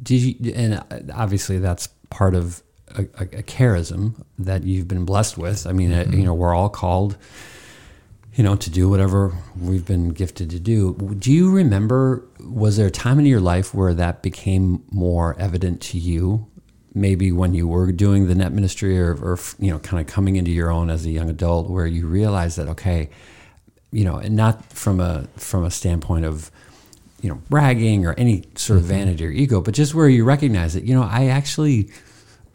Did 0.02 0.22
you? 0.22 0.54
And 0.56 0.74
uh, 0.74 1.14
obviously, 1.14 1.60
that's 1.60 1.88
part 2.10 2.34
of 2.34 2.64
a, 2.98 3.04
a, 3.04 3.24
a 3.42 3.44
charism 3.44 4.16
that 4.40 4.64
you've 4.64 4.88
been 4.88 5.06
blessed 5.06 5.38
with. 5.38 5.68
I 5.68 5.74
mean, 5.74 5.94
uh, 5.94 6.04
Mm-hmm. 6.06 6.14
you 6.18 6.24
know, 6.26 6.34
we're 6.34 6.56
all 6.56 6.70
called 6.70 7.18
you 8.36 8.44
know, 8.44 8.56
to 8.56 8.70
do 8.70 8.90
whatever 8.90 9.32
we've 9.60 9.86
been 9.86 10.10
gifted 10.10 10.50
to 10.50 10.60
do. 10.60 10.94
Do 11.20 11.32
you 11.32 11.52
remember, 11.52 12.26
was 12.40 12.78
there 12.78 12.88
a 12.88 12.92
time 12.92 13.20
in 13.20 13.26
your 13.26 13.40
life 13.40 13.74
where 13.74 13.94
that 13.94 14.24
became 14.24 14.84
more 14.90 15.36
evident 15.40 15.82
to 15.82 16.00
you? 16.00 16.48
Maybe 16.96 17.32
when 17.32 17.54
you 17.54 17.68
were 17.68 17.92
doing 17.92 18.28
the 18.28 18.36
net 18.36 18.52
ministry 18.52 19.00
or, 19.00 19.14
or 19.14 19.40
you 19.60 19.72
know, 19.72 19.80
kind 19.80 20.02
of 20.02 20.12
coming 20.12 20.36
into 20.36 20.52
your 20.52 20.72
own 20.72 20.90
as 20.90 21.06
a 21.06 21.12
young 21.12 21.30
adult 21.30 21.70
where 21.70 21.86
you 21.86 22.08
realized 22.08 22.58
that, 22.58 22.68
okay, 22.70 23.10
you 23.92 24.04
know, 24.04 24.18
and 24.18 24.36
not 24.36 24.66
from 24.72 25.00
a, 25.00 25.28
from 25.36 25.64
a 25.64 25.72
standpoint 25.72 26.26
of, 26.26 26.50
you 27.22 27.30
know, 27.30 27.40
bragging 27.50 28.06
or 28.06 28.14
any 28.14 28.44
sort 28.56 28.78
of 28.78 28.86
mm-hmm. 28.86 28.94
vanity 28.94 29.26
or 29.26 29.30
ego, 29.30 29.62
but 29.62 29.74
just 29.74 29.94
where 29.94 30.10
you 30.10 30.24
recognize 30.24 30.74
that, 30.74 30.84
you 30.84 30.94
know, 30.94 31.04
I 31.04 31.28
actually, 31.28 31.90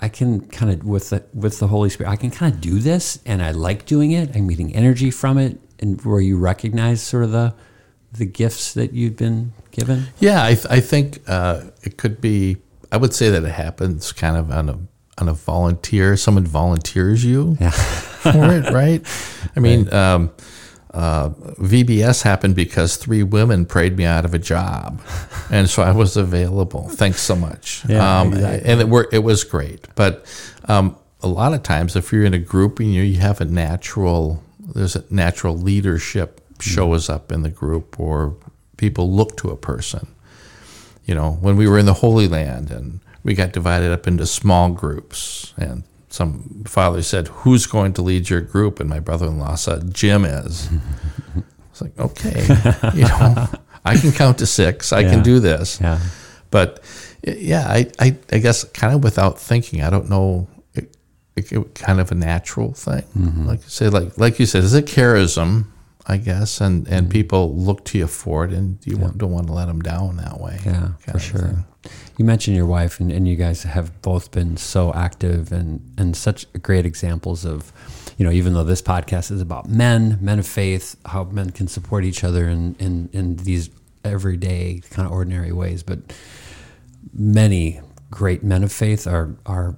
I 0.00 0.08
can 0.08 0.46
kind 0.48 0.72
of 0.72 0.84
with 0.84 1.10
the 1.10 1.24
with 1.34 1.58
the 1.58 1.66
Holy 1.66 1.90
Spirit, 1.90 2.10
I 2.10 2.16
can 2.16 2.30
kind 2.30 2.54
of 2.54 2.60
do 2.60 2.78
this, 2.78 3.18
and 3.26 3.42
I 3.42 3.50
like 3.50 3.84
doing 3.84 4.12
it. 4.12 4.36
I'm 4.36 4.46
getting 4.46 4.72
energy 4.74 5.10
from 5.10 5.38
it, 5.38 5.58
and 5.80 6.00
where 6.02 6.20
you 6.20 6.38
recognize 6.38 7.02
sort 7.02 7.24
of 7.24 7.32
the 7.32 7.54
the 8.12 8.24
gifts 8.24 8.72
that 8.74 8.92
you've 8.92 9.16
been 9.16 9.52
given. 9.70 10.06
Yeah, 10.18 10.42
I, 10.42 10.54
th- 10.54 10.66
I 10.70 10.80
think 10.80 11.20
uh, 11.26 11.64
it 11.82 11.98
could 11.98 12.20
be. 12.20 12.56
I 12.90 12.96
would 12.96 13.14
say 13.14 13.28
that 13.30 13.44
it 13.44 13.52
happens 13.52 14.12
kind 14.12 14.36
of 14.36 14.50
on 14.50 14.68
a 14.68 14.78
on 15.20 15.28
a 15.28 15.34
volunteer. 15.34 16.16
Someone 16.16 16.46
volunteers 16.46 17.24
you 17.24 17.56
for 17.56 18.50
it, 18.50 18.70
right? 18.72 19.02
I 19.54 19.60
mean, 19.60 19.92
um, 19.92 20.30
uh, 20.92 21.28
VBS 21.28 22.22
happened 22.22 22.54
because 22.56 22.96
three 22.96 23.22
women 23.22 23.66
prayed 23.66 23.96
me 23.96 24.04
out 24.04 24.24
of 24.24 24.32
a 24.32 24.38
job, 24.38 25.02
and 25.50 25.68
so 25.68 25.82
I 25.82 25.92
was 25.92 26.16
available. 26.16 26.88
Thanks 26.88 27.20
so 27.20 27.36
much. 27.36 27.84
Yeah, 27.88 28.20
um, 28.20 28.32
exactly. 28.32 28.70
And 28.70 28.80
it 28.80 28.88
worked. 28.88 29.12
It 29.12 29.20
was 29.20 29.44
great, 29.44 29.86
but 29.94 30.24
um, 30.66 30.96
a 31.20 31.28
lot 31.28 31.52
of 31.52 31.62
times, 31.62 31.94
if 31.94 32.12
you're 32.12 32.24
in 32.24 32.34
a 32.34 32.38
group 32.38 32.80
and 32.80 32.92
you 32.92 33.02
you 33.02 33.20
have 33.20 33.40
a 33.40 33.44
natural, 33.44 34.42
there's 34.74 34.96
a 34.96 35.04
natural 35.10 35.56
leadership 35.56 36.40
shows 36.60 37.04
mm-hmm. 37.04 37.14
up 37.14 37.32
in 37.32 37.42
the 37.42 37.50
group, 37.50 37.98
or 37.98 38.36
people 38.76 39.10
look 39.10 39.36
to 39.38 39.50
a 39.50 39.56
person 39.56 40.08
you 41.08 41.14
know, 41.14 41.32
when 41.40 41.56
we 41.56 41.66
were 41.66 41.78
in 41.78 41.86
the 41.86 41.94
Holy 41.94 42.28
Land 42.28 42.70
and 42.70 43.00
we 43.24 43.32
got 43.34 43.52
divided 43.52 43.90
up 43.90 44.06
into 44.06 44.26
small 44.26 44.68
groups, 44.68 45.54
and 45.56 45.82
some 46.10 46.64
father 46.66 47.02
said, 47.02 47.28
"Who's 47.28 47.64
going 47.66 47.94
to 47.94 48.02
lead 48.02 48.28
your 48.28 48.42
group?" 48.42 48.78
And 48.78 48.90
my 48.90 49.00
brother-in-law 49.00 49.54
said, 49.54 49.94
"Jim 49.94 50.24
is." 50.24 50.68
It's 51.70 51.82
like, 51.82 51.96
okay, 51.96 52.42
you 52.92 53.04
know, 53.04 53.46
I 53.84 53.96
can 53.96 54.10
count 54.10 54.38
to 54.38 54.46
six. 54.46 54.92
I 54.92 55.00
Yeah. 55.00 55.10
can 55.10 55.22
do 55.22 55.38
this. 55.38 55.80
Yeah, 55.80 56.00
But 56.50 56.82
yeah, 57.22 57.68
I, 57.68 57.86
I, 58.00 58.16
I 58.32 58.38
guess 58.38 58.64
kind 58.64 58.94
of 58.96 59.04
without 59.04 59.38
thinking, 59.38 59.82
I 59.82 59.88
don't 59.90 60.10
know, 60.10 60.48
it, 61.52 61.74
kind 61.74 62.00
of 62.00 62.10
a 62.12 62.14
natural 62.14 62.72
thing. 62.72 63.02
Mm-hmm. 63.16 63.46
Like 63.46 63.62
you 63.62 63.70
say, 63.70 63.88
like 63.88 64.16
like 64.18 64.38
you 64.38 64.46
said, 64.46 64.64
it's 64.64 64.74
a 64.74 64.82
charism, 64.82 65.66
I 66.06 66.16
guess, 66.18 66.60
and 66.60 66.84
Mm-hmm. 66.84 66.94
and 66.94 67.10
people 67.10 67.54
look 67.56 67.84
to 67.86 67.98
you 67.98 68.06
for 68.06 68.44
it, 68.44 68.52
and 68.52 68.78
you 68.84 68.96
want, 68.96 69.18
don't 69.18 69.32
want 69.32 69.46
to 69.48 69.52
let 69.52 69.66
them 69.66 69.80
down 69.80 70.16
that 70.16 70.38
way. 70.40 70.58
yeah, 70.64 70.88
for 71.12 71.18
sure. 71.18 71.40
thing. 71.40 71.64
You 72.18 72.24
mentioned 72.24 72.56
your 72.56 72.66
wife, 72.66 73.00
and, 73.00 73.12
and 73.12 73.26
you 73.28 73.36
guys 73.36 73.62
have 73.62 74.02
both 74.02 74.30
been 74.32 74.56
so 74.56 74.92
active 74.92 75.52
and 75.52 75.80
and 75.96 76.16
such 76.16 76.46
great 76.62 76.84
examples 76.84 77.44
of, 77.44 77.72
you 78.18 78.24
know, 78.24 78.32
even 78.32 78.52
though 78.54 78.64
this 78.64 78.82
podcast 78.82 79.30
is 79.30 79.40
about 79.40 79.68
men, 79.68 80.18
men 80.20 80.38
of 80.38 80.46
faith, 80.46 80.96
how 81.06 81.24
men 81.24 81.50
can 81.50 81.68
support 81.68 82.04
each 82.04 82.24
other 82.24 82.48
in 82.48 82.74
in, 82.80 83.08
in 83.12 83.36
these 83.36 83.70
everyday 84.04 84.80
kind 84.90 85.06
of 85.06 85.12
ordinary 85.12 85.52
ways, 85.52 85.82
but 85.82 85.98
many 87.12 87.80
great 88.10 88.42
men 88.42 88.62
of 88.64 88.72
faith 88.72 89.06
are 89.06 89.36
are 89.46 89.76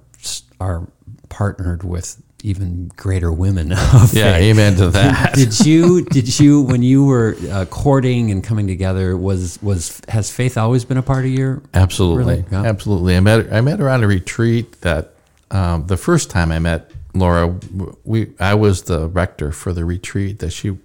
are 0.59 0.87
partnered 1.31 1.83
with 1.83 2.21
even 2.43 2.91
greater 2.95 3.31
women 3.31 3.71
of 3.71 4.13
Yeah, 4.13 4.33
faith. 4.33 4.43
amen 4.51 4.75
to 4.77 4.89
that. 4.91 5.33
did 5.33 5.59
you 5.65 6.03
did 6.05 6.39
you 6.39 6.61
when 6.61 6.83
you 6.83 7.05
were 7.05 7.35
uh, 7.51 7.65
courting 7.65 8.29
and 8.31 8.43
coming 8.43 8.67
together 8.67 9.15
was 9.17 9.57
was 9.63 9.99
has 10.09 10.29
faith 10.29 10.57
always 10.57 10.83
been 10.85 10.97
a 10.97 11.03
part 11.03 11.25
of 11.25 11.31
your 11.31 11.63
Absolutely, 11.73 12.35
Really? 12.35 12.45
Yeah. 12.51 12.63
absolutely. 12.65 13.15
I 13.15 13.19
met 13.21 13.45
her, 13.45 13.53
I 13.55 13.61
met 13.61 13.79
her 13.79 13.89
on 13.89 14.03
a 14.03 14.07
retreat 14.07 14.81
that 14.81 15.13
um, 15.51 15.87
the 15.87 15.97
first 15.97 16.29
time 16.29 16.51
I 16.51 16.59
met 16.59 16.91
Laura, 17.13 17.55
we 18.03 18.31
I 18.39 18.53
was 18.55 18.83
the 18.83 19.07
rector 19.07 19.51
for 19.51 19.71
the 19.73 19.85
retreat 19.85 20.39
that 20.39 20.51
she 20.51 20.77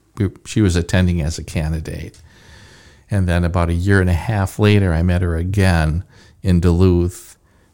she 0.44 0.60
was 0.60 0.76
attending 0.76 1.20
as 1.22 1.38
a 1.38 1.44
candidate, 1.44 2.20
and 3.10 3.26
then 3.28 3.44
about 3.44 3.68
a 3.70 3.74
year 3.74 4.00
and 4.00 4.10
a 4.10 4.14
half 4.30 4.58
later, 4.58 4.92
I 4.92 5.02
met 5.02 5.22
her 5.22 5.36
again 5.36 6.04
in 6.42 6.60
Duluth. 6.60 7.25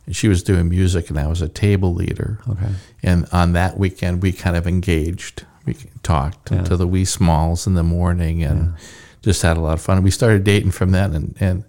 And 0.07 0.17
she 0.17 0.27
was 0.29 0.43
doing 0.43 0.69
music, 0.69 1.11
and 1.11 1.19
I 1.19 1.27
was 1.29 1.43
a 1.43 1.49
table 1.49 1.95
leader. 1.95 2.39
Okay. 2.49 2.71
And 3.05 3.27
on 3.33 3.53
that 3.53 3.79
weekend, 3.79 4.21
we 4.23 4.33
kind 4.33 4.57
of 4.57 4.67
engaged. 4.67 5.45
We 5.65 5.77
talked 6.03 6.51
Yeah. 6.51 6.65
to 6.65 6.77
the 6.77 6.89
wee 6.89 7.05
smalls 7.05 7.67
in 7.69 7.75
the 7.75 7.85
morning, 7.85 8.43
and 8.43 8.75
just 9.23 9.43
had 9.43 9.57
a 9.57 9.61
lot 9.61 9.75
of 9.75 9.81
fun. 9.81 9.99
And 9.99 10.05
We 10.05 10.11
started 10.11 10.43
dating 10.45 10.73
from 10.73 10.91
then, 10.91 11.15
and 11.15 11.37
and 11.39 11.65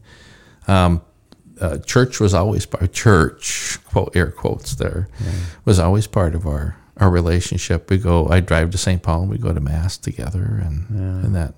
um, 0.68 1.02
uh, 1.62 1.78
church 1.78 2.20
was 2.20 2.34
always 2.34 2.66
part. 2.66 2.92
Church, 2.92 3.78
quote 3.86 4.16
air 4.16 4.32
quotes 4.32 4.74
there, 4.76 5.08
was 5.64 5.78
always 5.78 6.08
part 6.08 6.34
of 6.34 6.48
our 6.48 6.76
our 6.98 7.12
relationship. 7.12 7.90
We 7.92 7.98
go. 8.00 8.28
I 8.30 8.40
drive 8.40 8.72
to 8.72 8.78
St. 8.80 9.04
Paul. 9.04 9.22
and 9.24 9.30
We 9.30 9.38
go 9.38 9.54
to 9.54 9.60
mass 9.60 9.96
together, 9.98 10.60
and 10.66 10.90
and 10.90 11.36
that. 11.36 11.54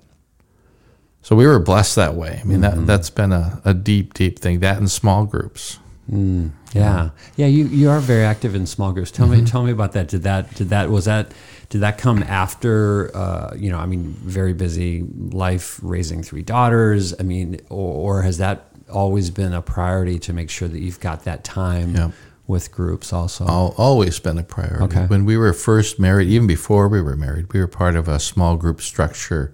So 1.22 1.34
we 1.34 1.46
were 1.46 1.58
blessed 1.58 1.96
that 1.96 2.14
way. 2.14 2.38
I 2.42 2.46
mean, 2.46 2.60
that 2.60 2.86
that's 2.86 3.08
been 3.10 3.32
a, 3.32 3.60
a 3.64 3.72
deep, 3.72 4.12
deep 4.12 4.38
thing. 4.38 4.60
That 4.60 4.78
in 4.78 4.88
small 4.88 5.24
groups. 5.24 5.78
Mm, 6.10 6.50
yeah, 6.72 7.10
yeah. 7.36 7.46
You 7.46 7.66
you 7.66 7.90
are 7.90 7.98
very 8.00 8.24
active 8.24 8.54
in 8.54 8.66
small 8.66 8.92
groups. 8.92 9.10
Tell 9.10 9.26
me 9.26 9.44
tell 9.44 9.64
me 9.64 9.72
about 9.72 9.92
that. 9.92 10.08
Did 10.08 10.22
that 10.22 10.54
did 10.54 10.68
that 10.68 10.88
was 10.90 11.06
that 11.06 11.32
did 11.68 11.80
that 11.80 11.98
come 11.98 12.22
after? 12.22 13.10
Uh, 13.16 13.54
you 13.56 13.70
know, 13.70 13.78
I 13.78 13.86
mean, 13.86 14.14
very 14.22 14.52
busy 14.52 15.02
life, 15.02 15.80
raising 15.82 16.22
three 16.22 16.42
daughters. 16.42 17.12
I 17.18 17.24
mean, 17.24 17.60
or, 17.70 18.18
or 18.18 18.22
has 18.22 18.38
that 18.38 18.68
always 18.88 19.30
been 19.30 19.52
a 19.52 19.60
priority 19.62 20.18
to 20.20 20.32
make 20.32 20.48
sure 20.48 20.68
that 20.68 20.78
you've 20.80 21.00
got 21.00 21.24
that 21.24 21.42
time 21.42 21.96
Yeah. 21.96 22.10
with 22.46 22.70
groups 22.70 23.12
also? 23.12 23.44
Al 23.48 23.74
always 23.76 24.20
been 24.20 24.38
a 24.38 24.44
priority. 24.44 24.84
Okay. 24.84 25.06
When 25.06 25.24
we 25.24 25.36
were 25.36 25.52
first 25.52 25.98
married, 25.98 26.28
even 26.28 26.46
before 26.46 26.86
we 26.88 27.02
were 27.02 27.16
married, 27.16 27.52
we 27.52 27.58
were 27.58 27.66
part 27.66 27.96
of 27.96 28.06
a 28.06 28.20
small 28.20 28.56
group 28.56 28.80
structure 28.80 29.52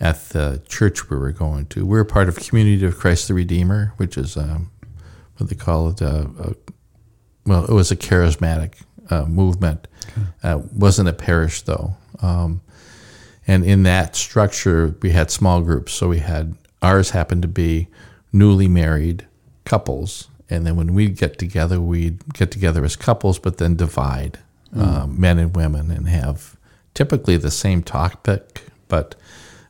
at 0.00 0.30
the 0.30 0.62
church 0.66 1.10
we 1.10 1.16
were 1.18 1.30
going 1.32 1.66
to. 1.66 1.84
We 1.86 1.96
were 1.98 2.04
part 2.04 2.28
of 2.28 2.36
Community 2.36 2.84
of 2.86 2.96
Christ 2.98 3.28
the 3.28 3.34
Redeemer, 3.34 3.92
which 3.98 4.16
is 4.16 4.36
um, 4.36 4.70
what 5.36 5.50
they 5.50 5.56
call 5.56 5.88
it. 5.88 6.02
Uh, 6.02 6.26
uh, 6.38 6.52
well, 7.46 7.64
it 7.64 7.72
was 7.72 7.90
a 7.90 7.96
charismatic 7.96 8.74
uh, 9.10 9.24
movement. 9.24 9.86
Uh, 10.42 10.60
wasn't 10.72 11.08
a 11.08 11.12
parish 11.12 11.62
though. 11.62 11.96
Um, 12.20 12.60
and 13.46 13.64
in 13.64 13.82
that 13.82 14.16
structure, 14.16 14.94
we 15.02 15.10
had 15.10 15.30
small 15.30 15.60
groups. 15.60 15.92
So 15.92 16.08
we 16.08 16.20
had 16.20 16.56
ours 16.80 17.10
happened 17.10 17.42
to 17.42 17.48
be 17.48 17.88
newly 18.32 18.68
married 18.68 19.26
couples, 19.64 20.28
and 20.50 20.66
then 20.66 20.76
when 20.76 20.94
we'd 20.94 21.16
get 21.16 21.38
together, 21.38 21.80
we'd 21.80 22.34
get 22.34 22.50
together 22.50 22.84
as 22.84 22.96
couples, 22.96 23.38
but 23.38 23.58
then 23.58 23.76
divide 23.76 24.38
um, 24.76 25.18
men 25.20 25.38
and 25.38 25.54
women 25.54 25.90
and 25.90 26.08
have 26.08 26.56
typically 26.94 27.36
the 27.36 27.50
same 27.50 27.82
topic, 27.82 28.62
but 28.88 29.14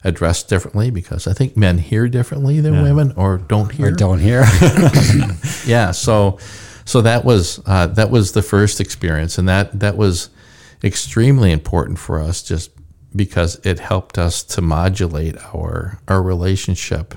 addressed 0.05 0.49
differently 0.49 0.91
because 0.91 1.27
I 1.27 1.33
think 1.33 1.57
men 1.57 1.79
hear 1.79 2.09
differently 2.09 2.61
than 2.61 2.83
women 2.83 3.13
or 3.17 3.39
don't 3.39 3.73
hear. 3.73 3.89
or 3.89 3.91
don't 3.91 4.19
hear? 4.21 4.45
Yeah, 5.67 5.93
so 5.93 6.39
so 6.85 7.01
that 7.01 7.25
was 7.25 7.61
uh, 7.67 7.87
that 7.89 8.11
was 8.11 8.33
the 8.33 8.43
first 8.43 8.81
experience, 8.81 9.39
and 9.39 9.49
that 9.49 9.81
that 9.81 9.97
was 9.97 10.29
extremely 10.83 11.51
important 11.53 11.99
for 11.99 12.21
us, 12.21 12.43
just 12.43 12.71
because 13.17 13.59
it 13.65 13.79
helped 13.81 14.19
us 14.19 14.43
to 14.43 14.61
modulate 14.61 15.37
our 15.55 15.99
our 16.09 16.23
relationship, 16.23 17.15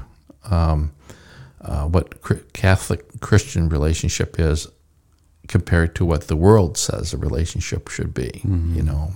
um, 0.50 0.94
uh, 1.62 1.84
what 1.86 2.16
Catholic 2.54 3.20
Christian 3.20 3.68
relationship 3.68 4.40
is 4.40 4.68
compared 5.50 5.96
to 5.96 6.06
what 6.06 6.28
the 6.28 6.36
world 6.38 6.78
says 6.78 7.14
a 7.14 7.18
relationship 7.18 7.90
should 7.90 8.14
be. 8.14 8.42
You 8.46 8.84
know, 8.84 9.14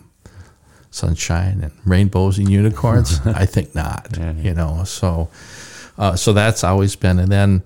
sunshine 0.91 1.61
and 1.61 1.71
rainbows 1.85 2.37
and 2.37 2.49
unicorns. 2.49 3.19
I 3.25 3.45
think 3.45 3.73
not. 3.73 4.09
Yeah, 4.17 4.33
yeah. 4.33 4.41
You 4.41 4.53
know, 4.53 4.83
so 4.83 5.29
uh, 5.97 6.15
so 6.15 6.33
that's 6.33 6.63
always 6.63 6.95
been, 6.95 7.17
and 7.17 7.31
then 7.31 7.63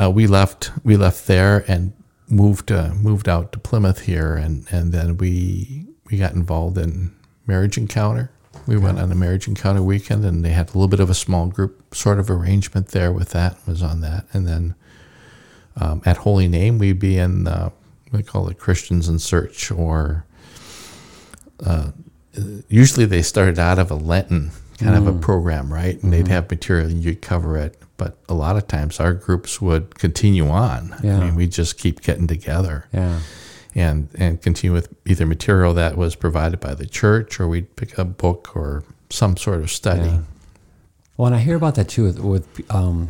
uh, 0.00 0.10
we 0.10 0.26
left 0.26 0.70
we 0.84 0.96
left 0.96 1.26
there 1.26 1.64
and 1.68 1.92
moved 2.28 2.72
uh, 2.72 2.94
moved 2.94 3.28
out 3.28 3.52
to 3.52 3.58
Plymouth 3.58 4.00
here, 4.00 4.34
and 4.34 4.66
and 4.70 4.92
then 4.92 5.18
we 5.18 5.86
we 6.10 6.16
got 6.16 6.32
involved 6.32 6.78
in 6.78 7.14
marriage 7.46 7.76
encounter. 7.76 8.30
We 8.66 8.76
went 8.76 8.98
on 8.98 9.10
a 9.10 9.14
marriage 9.14 9.48
encounter 9.48 9.82
weekend, 9.82 10.24
and 10.24 10.44
they 10.44 10.50
had 10.50 10.68
a 10.68 10.72
little 10.72 10.88
bit 10.88 11.00
of 11.00 11.08
a 11.08 11.14
small 11.14 11.46
group 11.46 11.94
sort 11.94 12.18
of 12.18 12.30
arrangement 12.30 12.88
there 12.88 13.12
with 13.12 13.30
that. 13.30 13.56
Was 13.66 13.82
on 13.82 14.00
that, 14.02 14.26
and 14.32 14.46
then 14.46 14.74
um, 15.76 16.02
at 16.04 16.18
Holy 16.18 16.48
Name, 16.48 16.78
we'd 16.78 16.98
be 16.98 17.18
in 17.18 17.46
uh, 17.48 17.70
we 18.12 18.22
call 18.22 18.48
it 18.48 18.58
Christians 18.58 19.08
in 19.08 19.18
Search, 19.18 19.70
or 19.70 20.24
uh, 21.64 21.92
usually 22.68 23.06
they 23.06 23.22
started 23.22 23.58
out 23.58 23.78
of 23.78 23.90
a 23.90 23.94
Lenten 23.94 24.50
kind 24.78 24.94
of 24.94 25.06
a 25.08 25.12
program, 25.18 25.72
right? 25.72 26.00
And 26.02 26.12
they'd 26.12 26.28
have 26.28 26.48
material 26.50 26.86
and 26.88 27.02
you'd 27.04 27.20
cover 27.20 27.56
it. 27.56 27.76
But 27.96 28.16
a 28.28 28.34
lot 28.34 28.56
of 28.56 28.68
times 28.68 29.00
our 29.00 29.12
groups 29.12 29.60
would 29.60 29.96
continue 29.96 30.48
on. 30.48 30.94
Yeah. 31.02 31.18
I 31.18 31.24
mean, 31.24 31.34
we 31.34 31.48
just 31.48 31.78
keep 31.78 32.00
getting 32.00 32.28
together 32.28 32.86
Yeah. 32.92 33.18
and 33.74 34.08
and 34.14 34.40
continue 34.40 34.72
with 34.72 34.88
either 35.04 35.26
material 35.26 35.74
that 35.74 35.96
was 35.96 36.14
provided 36.14 36.60
by 36.60 36.74
the 36.74 36.86
church 36.86 37.40
or 37.40 37.48
we'd 37.48 37.74
pick 37.74 37.98
a 37.98 38.04
book 38.04 38.54
or 38.54 38.84
some 39.10 39.36
sort 39.36 39.60
of 39.62 39.70
study. 39.70 40.10
Yeah. 40.10 40.20
Well, 41.16 41.26
and 41.26 41.34
I 41.34 41.40
hear 41.40 41.56
about 41.56 41.74
that 41.74 41.88
too 41.88 42.04
with, 42.04 42.20
with 42.20 42.70
um, 42.72 43.08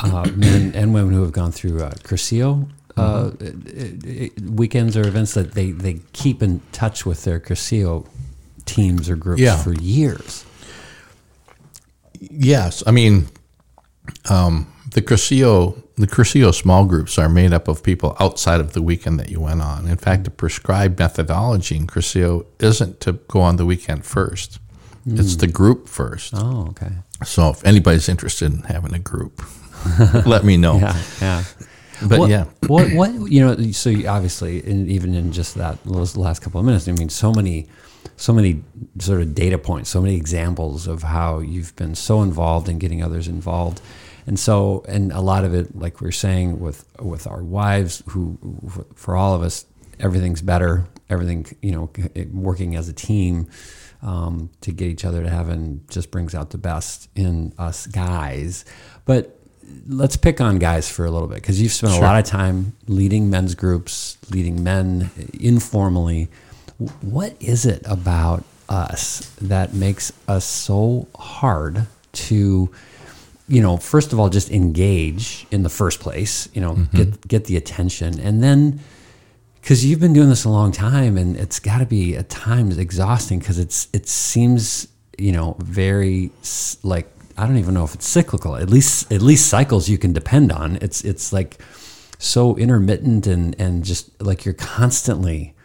uh, 0.00 0.30
men 0.36 0.72
and 0.74 0.94
women 0.94 1.12
who 1.12 1.20
have 1.20 1.32
gone 1.32 1.52
through 1.52 1.82
uh, 1.82 1.90
Cursillo 2.02 2.70
uh, 2.96 3.32
it- 3.40 4.40
weekends 4.40 4.96
or 4.96 5.06
events 5.06 5.34
that 5.34 5.52
they, 5.52 5.72
they 5.72 6.00
keep 6.14 6.42
in 6.42 6.62
touch 6.72 7.04
with 7.04 7.24
their 7.24 7.38
Cursillo 7.38 8.06
teams 8.66 9.08
or 9.08 9.16
groups 9.16 9.40
Yeah. 9.40 9.56
for 9.56 9.72
years. 9.72 10.44
Yes, 12.20 12.82
I 12.86 12.90
mean, 12.92 13.28
um, 14.28 14.66
the 14.90 15.02
Cursillo 15.02 15.82
the 15.98 16.06
Cursillo 16.06 16.54
small 16.54 16.84
groups 16.84 17.18
are 17.18 17.28
made 17.28 17.54
up 17.54 17.68
of 17.68 17.82
people 17.82 18.16
outside 18.20 18.60
of 18.60 18.74
the 18.74 18.82
weekend 18.82 19.18
that 19.18 19.30
you 19.30 19.40
went 19.40 19.62
on. 19.62 19.88
In 19.88 19.96
fact, 19.96 20.24
the 20.24 20.30
prescribed 20.30 20.98
methodology 20.98 21.74
in 21.76 21.86
Cursillo 21.86 22.44
isn't 22.58 23.00
to 23.00 23.14
go 23.28 23.40
on 23.40 23.56
the 23.56 23.64
weekend 23.64 24.04
first; 24.04 24.58
it's 25.06 25.36
the 25.36 25.46
group 25.46 25.88
first. 25.88 26.34
Oh, 26.36 26.66
okay. 26.70 26.92
So, 27.24 27.48
if 27.50 27.64
anybody's 27.64 28.08
interested 28.10 28.52
in 28.52 28.58
having 28.64 28.92
a 28.94 28.98
group, 28.98 29.42
let 30.26 30.44
me 30.44 30.58
know. 30.58 30.76
Yeah, 30.78 31.02
yeah. 31.22 31.44
But 32.06 32.18
what, 32.18 32.28
yeah, 32.30 32.44
what 32.66 32.92
what 32.92 33.32
you 33.32 33.40
know? 33.40 33.72
So 33.72 33.88
you 33.88 34.06
obviously, 34.06 34.58
in, 34.66 34.90
even 34.90 35.14
in 35.14 35.32
just 35.32 35.54
that 35.54 35.82
those 35.84 36.14
last 36.14 36.42
couple 36.42 36.60
of 36.60 36.66
minutes, 36.66 36.88
I 36.88 36.92
mean, 36.92 37.08
so 37.08 37.32
many, 37.32 37.68
so 38.16 38.32
many 38.32 38.62
sort 38.98 39.20
of 39.20 39.34
data 39.34 39.58
points, 39.58 39.90
so 39.90 40.00
many 40.00 40.16
examples 40.16 40.86
of 40.86 41.02
how 41.02 41.38
you've 41.38 41.74
been 41.76 41.94
so 41.94 42.22
involved 42.22 42.68
in 42.68 42.78
getting 42.78 43.02
others 43.02 43.28
involved, 43.28 43.80
and 44.26 44.38
so 44.38 44.84
and 44.88 45.12
a 45.12 45.20
lot 45.20 45.44
of 45.44 45.54
it, 45.54 45.76
like 45.76 46.00
we 46.00 46.08
are 46.08 46.12
saying 46.12 46.60
with 46.60 46.84
with 47.00 47.26
our 47.26 47.42
wives, 47.42 48.02
who 48.08 48.38
for 48.94 49.16
all 49.16 49.34
of 49.34 49.42
us, 49.42 49.66
everything's 50.00 50.42
better, 50.42 50.86
everything 51.10 51.46
you 51.62 51.72
know, 51.72 51.90
working 52.32 52.76
as 52.76 52.88
a 52.88 52.92
team. 52.92 53.48
Um, 54.02 54.50
to 54.60 54.72
get 54.72 54.88
each 54.88 55.06
other 55.06 55.22
to 55.22 55.28
heaven 55.28 55.82
just 55.88 56.10
brings 56.10 56.34
out 56.34 56.50
the 56.50 56.58
best 56.58 57.08
in 57.16 57.54
us 57.58 57.86
guys. 57.86 58.66
But 59.06 59.36
let's 59.88 60.16
pick 60.16 60.40
on 60.40 60.58
guys 60.58 60.88
for 60.88 61.04
a 61.04 61.10
little 61.10 61.28
bit 61.28 61.36
because 61.36 61.60
you've 61.60 61.72
spent 61.72 61.94
a 61.94 62.00
lot 62.00 62.18
of 62.18 62.24
time 62.24 62.74
leading 62.86 63.30
men's 63.30 63.54
groups, 63.54 64.18
leading 64.30 64.62
men 64.62 65.10
informally. 65.40 66.28
What 67.00 67.36
is 67.40 67.66
it 67.66 67.82
about 67.84 68.44
us 68.68 69.30
that 69.40 69.74
makes 69.74 70.12
us 70.28 70.44
so 70.44 71.08
hard 71.14 71.86
to, 72.12 72.70
you 73.48 73.62
know, 73.62 73.76
first 73.76 74.12
of 74.12 74.20
all, 74.20 74.28
just 74.28 74.50
engage 74.50 75.46
in 75.50 75.62
the 75.62 75.68
first 75.68 76.00
place, 76.00 76.48
you 76.52 76.60
know, 76.60 76.74
mm-hmm. 76.74 76.96
get 76.96 77.28
get 77.28 77.44
the 77.46 77.56
attention, 77.56 78.20
and 78.20 78.42
then 78.42 78.80
because 79.60 79.84
you've 79.84 80.00
been 80.00 80.12
doing 80.12 80.28
this 80.28 80.44
a 80.44 80.48
long 80.48 80.70
time, 80.70 81.16
and 81.16 81.36
it's 81.36 81.58
got 81.58 81.78
to 81.78 81.86
be 81.86 82.16
at 82.16 82.28
times 82.28 82.78
exhausting 82.78 83.38
because 83.38 83.58
it's 83.58 83.88
it 83.92 84.06
seems 84.06 84.88
you 85.18 85.32
know 85.32 85.56
very 85.60 86.30
like 86.82 87.10
I 87.36 87.46
don't 87.46 87.58
even 87.58 87.74
know 87.74 87.84
if 87.84 87.94
it's 87.94 88.06
cyclical. 88.06 88.56
At 88.56 88.70
least 88.70 89.10
at 89.12 89.22
least 89.22 89.48
cycles 89.48 89.88
you 89.88 89.98
can 89.98 90.12
depend 90.12 90.52
on. 90.52 90.76
It's 90.76 91.02
it's 91.02 91.32
like 91.32 91.60
so 92.18 92.56
intermittent 92.56 93.26
and 93.26 93.58
and 93.60 93.84
just 93.84 94.20
like 94.22 94.44
you're 94.44 94.54
constantly 94.54 95.55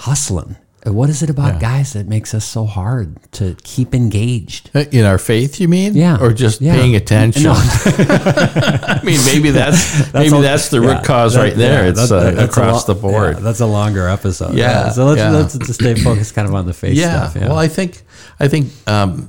hustling. 0.00 0.56
What 0.86 1.10
is 1.10 1.22
it 1.22 1.28
about 1.28 1.54
Yeah. 1.54 1.60
guys 1.60 1.92
that 1.92 2.08
makes 2.08 2.32
us 2.32 2.42
so 2.46 2.64
hard 2.64 3.18
to 3.32 3.54
keep 3.64 3.94
engaged? 3.94 4.70
Uh, 4.74 4.84
in 4.90 5.04
our 5.04 5.18
faith, 5.18 5.60
you 5.60 5.68
mean? 5.68 5.94
Yeah. 5.94 6.16
or 6.18 6.32
just 6.32 6.62
Yeah. 6.62 6.74
paying 6.74 6.96
attention? 6.96 7.42
No. 7.42 7.52
I 7.54 9.00
mean, 9.04 9.20
maybe 9.26 9.50
that's, 9.50 10.10
maybe 10.14 10.34
a- 10.34 10.40
that's 10.40 10.70
the 10.70 10.80
yeah, 10.80 10.88
root 10.96 11.04
cause 11.04 11.34
that- 11.34 11.40
right 11.42 11.54
there. 11.54 11.82
yeah, 11.84 11.90
it's 11.90 12.08
that- 12.08 12.14
uh, 12.16 12.30
that's 12.30 12.56
across 12.56 12.88
lo- 12.88 12.94
the 12.94 13.00
board. 13.00 13.34
yeah, 13.36 13.40
that's 13.42 13.60
a 13.60 13.66
longer 13.66 14.08
episode. 14.08 14.54
Yeah, 14.54 14.88
So 14.90 15.04
let's, 15.04 15.18
yeah. 15.20 15.30
let's 15.30 15.58
just 15.58 15.74
stay 15.80 15.94
focused 15.94 16.34
kind 16.34 16.48
of 16.48 16.54
on 16.54 16.64
the 16.66 16.72
faith 16.72 16.96
yeah. 16.96 17.28
stuff. 17.28 17.36
Yeah. 17.42 17.48
Well, 17.48 17.58
I 17.58 17.68
think 17.68 18.00
I 18.40 18.48
think 18.48 18.68
um, 18.88 19.28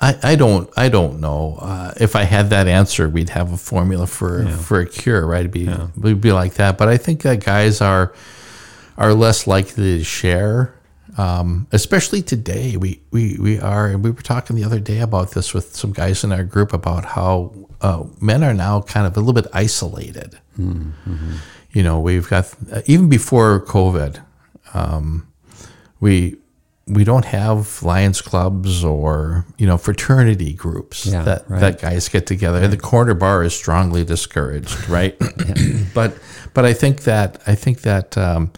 I 0.00 0.16
I 0.22 0.36
don't 0.36 0.70
I 0.76 0.88
don't 0.88 1.20
know 1.20 1.58
uh, 1.60 1.92
if 2.00 2.14
I 2.14 2.22
had 2.22 2.50
that 2.50 2.68
answer, 2.68 3.08
we'd 3.08 3.30
have 3.30 3.52
a 3.52 3.56
formula 3.56 4.06
for 4.06 4.46
for 4.62 4.78
a 4.80 4.86
cure, 4.86 5.26
right? 5.26 5.40
It'd 5.40 5.50
be 5.50 5.68
we'd 6.00 6.20
be 6.20 6.32
like 6.32 6.54
that. 6.54 6.78
But 6.78 6.88
I 6.88 6.98
think 6.98 7.22
that 7.22 7.44
guys 7.44 7.80
are 7.80 8.12
are 8.96 9.14
less 9.14 9.46
likely 9.46 9.98
to 9.98 10.04
share. 10.04 10.74
Um, 11.18 11.66
especially 11.72 12.20
today, 12.22 12.76
we, 12.76 13.00
we, 13.10 13.38
we 13.38 13.58
are, 13.58 13.86
and 13.86 14.04
we 14.04 14.10
were 14.10 14.20
talking 14.22 14.54
the 14.56 14.64
other 14.64 14.80
day 14.80 15.00
about 15.00 15.30
this 15.30 15.54
with 15.54 15.74
some 15.74 15.92
guys 15.92 16.22
in 16.24 16.30
our 16.32 16.44
group 16.44 16.72
about 16.74 17.04
how 17.06 17.54
uh, 17.80 18.04
men 18.20 18.42
are 18.44 18.52
now 18.52 18.82
kind 18.82 19.06
of 19.06 19.16
a 19.16 19.20
little 19.20 19.32
bit 19.32 19.46
isolated. 19.52 20.38
You 20.58 21.82
know, 21.82 22.00
we've 22.00 22.28
got 22.28 22.52
uh, 22.72 22.82
even 22.86 23.08
before 23.08 23.60
COVID, 23.64 24.22
um, 24.74 25.26
we 26.00 26.36
we 26.86 27.02
don't 27.04 27.24
have 27.24 27.82
Lions 27.82 28.20
clubs 28.22 28.84
or 28.84 29.44
you 29.58 29.66
know 29.66 29.76
fraternity 29.76 30.52
groups 30.54 31.04
Yeah, 31.06 31.22
that 31.24 31.50
right. 31.50 31.60
that 31.60 31.80
guys 31.80 32.08
get 32.08 32.26
together. 32.26 32.62
And 32.62 32.72
the 32.72 32.78
corner 32.78 33.12
bar 33.14 33.42
is 33.42 33.54
strongly 33.54 34.04
discouraged, 34.04 34.88
right? 34.88 35.18
but 35.94 36.16
but 36.54 36.64
I 36.64 36.72
think 36.72 37.02
that 37.02 37.42
I 37.46 37.54
think 37.54 37.82
that 37.82 38.16
um, 38.16 38.52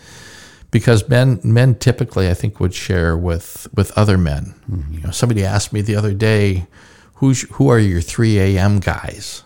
because 0.70 1.08
men 1.08 1.40
men 1.42 1.74
typically 1.74 2.28
I 2.28 2.34
think 2.34 2.60
would 2.60 2.74
share 2.74 3.16
with 3.16 3.68
with 3.74 3.96
other 3.96 4.18
men. 4.18 4.54
Mm-hmm. 4.70 4.92
You 4.92 5.00
know, 5.02 5.10
somebody 5.10 5.44
asked 5.44 5.72
me 5.72 5.80
the 5.80 5.96
other 5.96 6.14
day, 6.14 6.66
who's 7.14 7.42
who 7.52 7.68
are 7.68 7.78
your 7.78 8.00
three 8.00 8.38
a.m. 8.38 8.80
guys? 8.80 9.44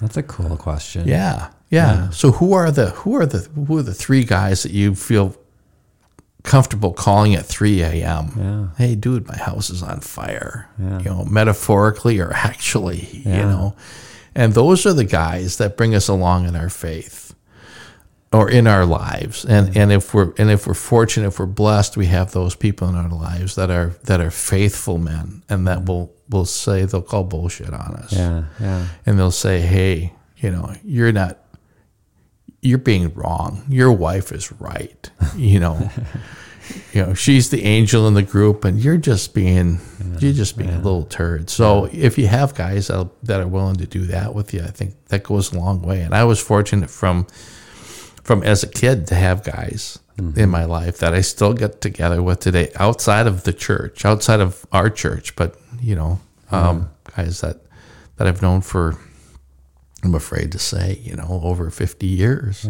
That's 0.00 0.16
a 0.16 0.22
cool 0.22 0.56
question. 0.56 1.06
Yeah, 1.06 1.50
yeah. 1.70 2.10
So 2.10 2.32
who 2.32 2.52
are 2.52 2.70
the 2.70 2.90
who 2.90 3.14
are 3.16 3.26
the 3.26 3.40
who 3.54 3.78
are 3.78 3.82
the 3.82 3.94
three 3.94 4.24
guys 4.24 4.62
that 4.62 4.72
you 4.72 4.94
feel 4.94 5.36
comfortable 6.42 6.92
calling 6.92 7.34
at 7.34 7.46
three 7.46 7.82
a.m. 7.82 8.32
Yeah. 8.36 8.86
Hey, 8.86 8.94
dude, 8.94 9.26
my 9.28 9.36
house 9.36 9.70
is 9.70 9.82
on 9.82 10.00
fire. 10.00 10.68
Yeah. 10.78 10.98
You 10.98 11.04
know, 11.04 11.24
metaphorically 11.24 12.18
or 12.20 12.32
actually. 12.34 13.06
You 13.24 13.30
know, 13.30 13.76
and 14.34 14.52
those 14.54 14.86
are 14.86 14.92
the 14.92 15.04
guys 15.04 15.58
that 15.58 15.76
bring 15.76 15.94
us 15.94 16.08
along 16.08 16.46
in 16.46 16.56
our 16.56 16.70
faith 16.70 17.33
or 18.34 18.50
in 18.50 18.66
our 18.66 18.84
lives. 18.84 19.44
And 19.44 19.76
and 19.76 19.92
if 19.92 20.12
we're 20.14 20.32
and 20.38 20.50
if 20.50 20.66
we're 20.66 20.74
fortunate, 20.74 21.28
if 21.28 21.38
we're 21.38 21.46
blessed, 21.46 21.96
we 21.96 22.06
have 22.06 22.32
those 22.32 22.56
people 22.56 22.88
in 22.88 22.94
our 22.96 23.08
lives 23.08 23.54
that 23.54 23.70
are 23.70 23.90
that 24.04 24.20
are 24.20 24.30
faithful 24.30 24.98
men 24.98 25.42
and 25.48 25.66
that 25.68 25.86
will 25.86 26.12
will 26.30 26.44
say 26.46 26.84
they'll 26.84 27.02
call 27.02 27.24
bullshit 27.24 27.72
on 27.72 27.94
us 27.96 28.12
Yeah. 28.12 28.44
Yeah. 28.60 28.86
and 29.06 29.18
they'll 29.18 29.30
say, 29.30 29.60
"Hey, 29.60 30.12
you 30.38 30.50
know, 30.50 30.74
you're 30.84 31.12
not 31.12 31.38
you're 32.60 32.78
being 32.78 33.12
wrong. 33.14 33.62
Your 33.68 33.92
wife 33.92 34.32
is 34.32 34.50
right. 34.60 35.10
You 35.36 35.60
know, 35.60 35.90
you 36.94 37.02
know, 37.04 37.12
she's 37.14 37.50
the 37.50 37.62
angel 37.64 38.08
in 38.08 38.14
the 38.14 38.22
group 38.22 38.64
and 38.64 38.78
you're 38.80 38.96
just 38.96 39.34
being 39.34 39.80
you're 40.18 40.32
just 40.32 40.56
being 40.56 40.70
a 40.70 40.76
little 40.80 41.04
turd." 41.04 41.50
So, 41.50 41.88
if 41.92 42.16
you 42.18 42.26
have 42.28 42.54
guys 42.54 42.88
that 42.88 43.40
are 43.40 43.46
willing 43.48 43.76
to 43.76 43.86
do 43.86 44.06
that 44.06 44.34
with 44.34 44.54
you, 44.54 44.62
I 44.62 44.68
think 44.70 44.94
that 45.08 45.22
goes 45.24 45.52
a 45.52 45.58
long 45.58 45.82
way. 45.82 46.00
And 46.00 46.14
I 46.14 46.24
was 46.24 46.40
fortunate 46.40 46.88
from 46.90 47.26
from 48.24 48.42
as 48.42 48.62
a 48.62 48.66
kid 48.68 49.06
to 49.08 49.14
have 49.14 49.44
guys 49.44 49.98
in 50.36 50.48
my 50.48 50.64
life 50.64 50.98
that 50.98 51.12
I 51.12 51.20
still 51.20 51.52
get 51.52 51.80
together 51.80 52.22
with 52.22 52.40
today 52.40 52.70
outside 52.76 53.26
of 53.26 53.44
the 53.44 53.52
church, 53.52 54.04
outside 54.04 54.40
of 54.40 54.64
our 54.72 54.88
church, 54.90 55.36
but 55.36 55.56
you 55.80 55.94
know, 55.94 56.20
um, 56.50 56.90
guys 57.16 57.40
that 57.42 57.58
that 58.16 58.26
I've 58.26 58.42
known 58.42 58.60
for 58.60 58.98
I'm 60.02 60.14
afraid 60.14 60.52
to 60.52 60.58
say, 60.58 61.00
you 61.02 61.16
know, 61.16 61.40
over 61.42 61.70
50 61.70 62.06
years. 62.06 62.68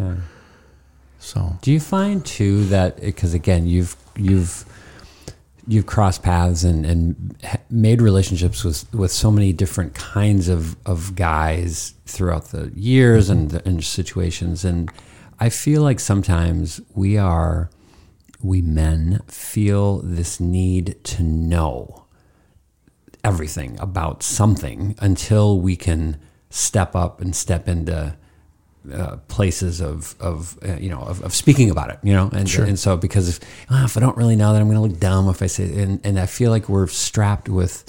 So, 1.19 1.57
Do 1.61 1.71
you 1.71 1.79
find 1.79 2.25
too 2.25 2.65
that 2.65 3.01
because 3.01 3.33
again 3.33 3.65
you've 3.67 3.95
you've 4.15 4.65
you've 5.67 5.85
crossed 5.85 6.21
paths 6.21 6.63
and, 6.63 6.85
and 6.85 7.35
made 7.69 8.01
relationships 8.01 8.63
with, 8.63 8.93
with 8.93 9.11
so 9.11 9.31
many 9.31 9.51
different 9.51 9.95
kinds 9.95 10.47
of, 10.47 10.75
of 10.85 11.15
guys 11.15 11.95
throughout 12.05 12.45
the 12.45 12.71
years 12.75 13.31
and, 13.31 13.53
and 13.65 13.83
situations 13.83 14.63
and 14.63 14.91
I 15.39 15.49
feel 15.49 15.81
like 15.81 15.99
sometimes 15.99 16.81
we 16.93 17.17
are 17.17 17.69
we 18.41 18.61
men 18.61 19.21
feel 19.27 19.99
this 19.99 20.39
need 20.39 21.03
to 21.03 21.23
know 21.23 22.05
everything 23.23 23.77
about 23.79 24.21
something 24.21 24.95
until 24.99 25.59
we 25.59 25.75
can 25.75 26.17
step 26.51 26.95
up 26.95 27.19
and 27.19 27.35
step 27.35 27.67
into 27.67 28.15
uh, 28.93 29.17
places 29.27 29.81
of 29.81 30.15
of 30.19 30.57
uh, 30.63 30.75
you 30.75 30.89
know 30.89 30.99
of, 30.99 31.21
of 31.23 31.33
speaking 31.33 31.71
about 31.71 31.89
it, 31.89 31.99
you 32.03 32.13
know, 32.13 32.29
and 32.31 32.47
and 32.63 32.77
so 32.77 32.95
because 32.95 33.29
if, 33.29 33.39
oh, 33.71 33.83
if 33.83 33.97
I 33.97 33.99
don't 33.99 34.15
really 34.15 34.35
know 34.35 34.53
that 34.53 34.61
I'm 34.61 34.67
going 34.67 34.75
to 34.75 34.81
look 34.81 34.99
dumb 34.99 35.27
if 35.27 35.41
I 35.41 35.47
say, 35.47 35.81
and 35.81 35.99
and 36.05 36.19
I 36.19 36.27
feel 36.27 36.51
like 36.51 36.69
we're 36.69 36.87
strapped 36.87 37.49
with 37.49 37.83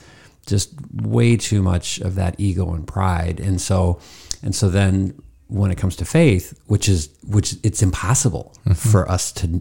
just 0.46 0.72
way 0.92 1.37
too 1.37 1.61
much 1.61 2.00
of 2.00 2.14
that 2.14 2.37
ego 2.38 2.72
and 2.72 2.87
pride, 2.87 3.40
and 3.40 3.61
so 3.61 4.00
and 4.42 4.54
so 4.54 4.70
then 4.70 5.20
when 5.48 5.70
it 5.70 5.78
comes 5.78 5.96
to 5.96 6.04
faith, 6.04 6.59
which 6.66 6.88
is 6.88 7.09
which 7.26 7.56
it's 7.62 7.82
impossible 7.82 8.52
mm-hmm. 8.61 8.72
for 8.72 9.09
us 9.11 9.32
to 9.32 9.61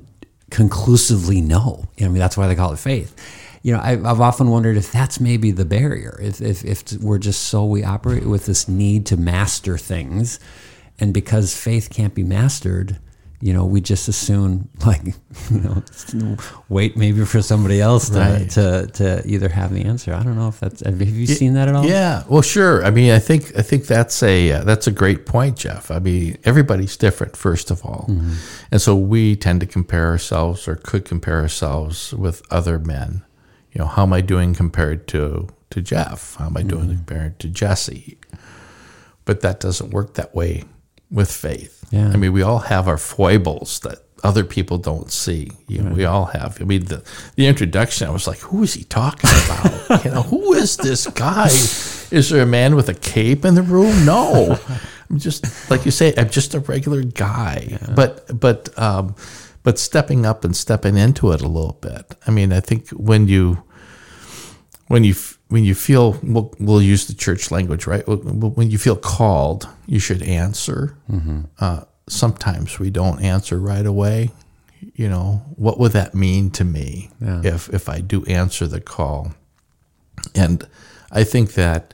conclusively 0.50 1.42
know. 1.42 1.86
I 2.00 2.04
mean, 2.04 2.18
that's 2.18 2.38
why 2.38 2.48
they 2.48 2.56
call 2.56 2.74
it 2.74 2.80
faith. 2.80 3.16
You 3.62 3.74
know, 3.74 3.82
I've, 3.82 4.06
I've 4.06 4.22
often 4.22 4.50
wondered 4.50 4.78
if 4.78 4.92
that's 4.92 5.20
maybe 5.20 5.52
the 5.52 5.66
barrier. 5.66 6.20
If, 6.22 6.42
if 6.42 6.64
if 6.64 7.02
we're 7.02 7.18
just 7.18 7.44
so 7.46 7.66
we 7.66 7.84
operate 7.84 8.26
with 8.26 8.46
this 8.46 8.68
need 8.68 9.06
to 9.08 9.18
master 9.18 9.78
things, 9.78 10.40
and 11.00 11.14
because 11.14 11.56
faith 11.56 11.90
can't 11.90 12.14
be 12.14 12.24
mastered, 12.24 13.00
you 13.46 13.54
know, 13.54 13.64
we 13.64 13.80
just 13.80 14.08
assume 14.08 14.70
like, 14.88 15.04
you 15.52 15.60
know, 15.62 15.84
wait 16.68 16.98
maybe 16.98 17.24
for 17.26 17.44
somebody 17.44 17.80
else 17.80 18.10
to, 18.10 18.18
Right. 18.20 18.50
to 18.58 18.88
to 19.00 19.08
either 19.28 19.50
have 19.50 19.72
the 19.72 19.84
answer. 19.86 20.16
I 20.16 20.24
don't 20.24 20.36
know 20.36 20.48
if 20.48 20.60
that's. 20.60 20.82
Have 20.82 21.00
you 21.00 21.28
seen 21.28 21.54
that 21.54 21.68
at 21.68 21.76
all? 21.76 21.86
Yeah, 21.86 22.24
well, 22.28 22.42
sure. 22.42 22.84
I 22.84 22.90
mean, 22.90 23.12
I 23.12 23.20
think 23.20 23.56
I 23.56 23.62
think 23.62 23.86
that's 23.86 24.24
a 24.24 24.52
uh, 24.54 24.64
that's 24.64 24.88
a 24.88 24.92
great 24.92 25.28
point, 25.28 25.58
Jeff. 25.58 25.92
I 25.92 26.00
mean, 26.00 26.38
everybody's 26.44 26.98
different, 26.98 27.38
first 27.38 27.70
of 27.70 27.86
all, 27.86 28.10
and 28.72 28.82
so 28.82 28.96
we 28.96 29.36
tend 29.36 29.60
to 29.60 29.68
compare 29.68 30.08
ourselves 30.08 30.68
or 30.68 30.76
could 30.78 31.06
compare 31.06 31.40
ourselves 31.42 32.14
with 32.16 32.42
other 32.50 32.80
men. 32.80 33.22
You 33.74 33.80
know, 33.82 33.88
how 33.88 34.04
am 34.04 34.14
I 34.14 34.22
doing 34.22 34.56
compared 34.56 35.08
to 35.10 35.50
to 35.70 35.82
Jeff? 35.82 36.36
How 36.40 36.48
am 36.48 36.58
I 36.58 36.64
doing 36.64 36.88
compared 36.88 37.38
to 37.42 37.48
Jesse? 37.48 38.18
But 39.26 39.42
that 39.42 39.60
doesn't 39.60 39.92
work 39.92 40.14
that 40.16 40.34
way 40.34 40.64
with 41.12 41.32
faith. 41.32 41.75
Yeah. 41.92 42.10
I 42.10 42.18
mean, 42.18 42.34
we 42.34 42.42
all 42.42 42.60
have 42.60 42.88
our 42.88 42.98
foibles 42.98 43.80
that 43.82 44.00
other 44.24 44.44
people 44.44 44.78
don't 44.78 45.12
see. 45.12 45.52
You 45.68 45.84
know, 45.84 45.94
We 45.94 46.06
all 46.06 46.26
have. 46.26 46.60
I 46.60 46.66
mean, 46.66 46.86
the, 46.86 47.04
the 47.36 47.46
introduction, 47.48 48.08
I 48.08 48.12
was 48.12 48.28
like, 48.28 48.40
who 48.40 48.64
is 48.64 48.74
he 48.74 48.84
talking 48.84 49.30
about? 49.46 50.04
you 50.06 50.12
know, 50.12 50.24
who 50.24 50.54
is 50.54 50.78
this 50.78 51.06
guy? 51.08 51.48
Is 51.48 52.30
there 52.30 52.42
a 52.42 52.46
man 52.48 52.76
with 52.76 52.90
a 52.90 52.94
cape 52.96 53.46
in 53.46 53.56
the 53.56 53.62
room? 53.62 54.06
No. 54.06 54.58
I'm 55.10 55.20
just, 55.20 55.70
like 55.70 55.86
you 55.86 55.92
say, 55.92 56.14
I'm 56.18 56.30
just 56.30 56.56
a 56.56 56.60
regular 56.60 57.04
guy. 57.04 57.78
But, 57.96 58.40
but, 58.40 58.78
um, 58.80 59.16
but 59.62 59.78
stepping 59.78 60.26
up 60.26 60.44
and 60.44 60.56
stepping 60.56 60.98
into 60.98 61.32
it 61.32 61.42
a 61.42 61.48
little 61.48 61.78
bit. 61.80 62.16
I 62.26 62.32
mean, 62.32 62.52
I 62.52 62.60
think 62.62 62.90
when 62.90 63.28
you, 63.28 63.62
when 64.88 65.04
you 65.04 65.14
when 65.56 65.64
you 65.64 65.74
feel 65.74 66.20
we'll, 66.22 66.54
we'll 66.60 66.82
use 66.82 67.08
the 67.08 67.14
church 67.14 67.50
language 67.50 67.88
right? 67.88 68.04
When- 68.06 68.70
you 68.70 68.78
feel 68.78 68.98
called 68.98 69.70
you 69.88 70.00
should 70.00 70.22
answer. 70.22 70.98
Uh, 71.66 71.82
sometimes 72.10 72.78
we 72.78 72.90
don't 72.90 73.22
answer 73.22 73.58
right 73.58 73.86
away. 73.86 74.32
You 74.96 75.08
know 75.08 75.42
what 75.56 75.80
would 75.80 75.94
that 75.94 76.14
mean 76.14 76.52
to 76.52 76.66
me 76.66 77.10
if 77.52 77.70
if 77.74 77.88
i 77.88 78.02
do 78.02 78.26
answer 78.26 78.68
the 78.68 78.82
call? 78.82 79.34
And 80.44 80.68
i 81.22 81.24
think 81.24 81.54
that 81.54 81.94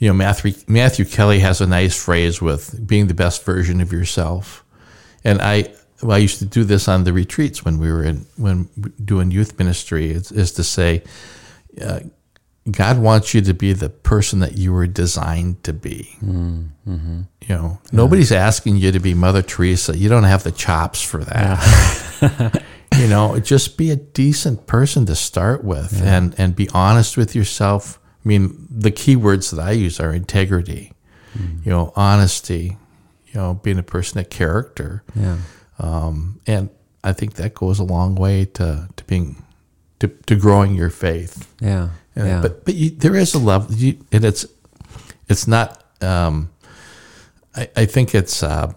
you 0.00 0.08
know 0.08 0.14
matthew 0.14 0.52
matthew 0.66 1.04
kelly 1.04 1.38
has 1.48 1.60
a 1.60 1.66
nice 1.66 1.96
phrase 2.06 2.42
with 2.42 2.62
being 2.92 3.06
the 3.06 3.14
best 3.24 3.44
version 3.44 3.80
of 3.80 3.92
yourself. 3.92 4.64
And 5.22 5.40
I 5.40 5.54
well, 6.02 6.16
I 6.16 6.20
used 6.28 6.38
to 6.40 6.44
do 6.58 6.64
this 6.64 6.88
on 6.88 7.04
the 7.04 7.12
retreats 7.12 7.64
when 7.64 7.78
we 7.78 7.88
were 7.94 8.04
in 8.10 8.26
when 8.36 8.68
doing 9.12 9.30
youth 9.30 9.52
ministry 9.58 10.10
is, 10.10 10.32
is 10.32 10.50
to 10.52 10.64
say 10.64 11.02
uh, 11.80 12.00
God 12.70 12.98
wants 12.98 13.32
you 13.32 13.40
to 13.42 13.54
be 13.54 13.72
the 13.72 13.88
person 13.88 14.40
that 14.40 14.56
you 14.56 14.72
were 14.72 14.86
designed 14.86 15.62
to 15.64 15.72
be. 15.72 16.16
You 17.40 17.54
know, 17.54 17.80
nobody's 17.92 18.32
asking 18.32 18.76
you 18.78 18.92
to 18.92 18.98
be 18.98 19.14
Mother 19.14 19.42
Teresa. 19.42 19.96
You 19.96 20.08
don't 20.08 20.24
have 20.24 20.42
the 20.42 20.52
chops 20.52 21.00
for 21.02 21.22
that. 21.24 22.62
you 22.98 23.06
know, 23.06 23.38
just 23.38 23.76
be 23.76 23.90
a 23.90 23.96
decent 23.96 24.66
person 24.66 25.06
to 25.06 25.14
start 25.14 25.62
with, 25.62 26.02
and 26.02 26.34
and 26.38 26.56
be 26.56 26.68
honest 26.74 27.16
with 27.16 27.34
yourself. 27.36 28.00
I 28.24 28.28
mean, 28.28 28.66
the 28.70 28.90
key 28.90 29.14
words 29.14 29.50
that 29.52 29.60
I 29.60 29.72
use 29.72 30.00
are 30.00 30.12
integrity. 30.12 30.92
You 31.64 31.70
know, 31.70 31.92
honesty. 31.94 32.78
You 33.26 33.34
know, 33.34 33.54
being 33.54 33.78
a 33.78 33.82
person 33.82 34.18
of 34.18 34.30
character. 34.30 35.04
Yeah. 35.14 35.36
Um, 35.78 36.40
and 36.46 36.70
I 37.04 37.12
think 37.12 37.34
that 37.34 37.54
goes 37.54 37.78
a 37.78 37.84
long 37.84 38.14
way 38.14 38.46
to, 38.46 38.88
to 38.96 39.04
being 39.04 39.44
to, 40.00 40.08
to 40.08 40.36
growing 40.36 40.74
your 40.74 40.90
faith. 40.90 41.52
Yeah. 41.60 41.90
Yeah. 42.16 42.40
But 42.40 42.64
but 42.64 42.74
you, 42.74 42.90
there 42.90 43.14
is 43.14 43.34
a 43.34 43.38
level, 43.38 43.74
you, 43.74 43.98
and 44.12 44.24
it's 44.24 44.46
it's 45.28 45.46
not. 45.46 45.82
Um, 46.00 46.50
I, 47.54 47.68
I 47.76 47.84
think 47.86 48.14
it's 48.14 48.42
uh, 48.42 48.72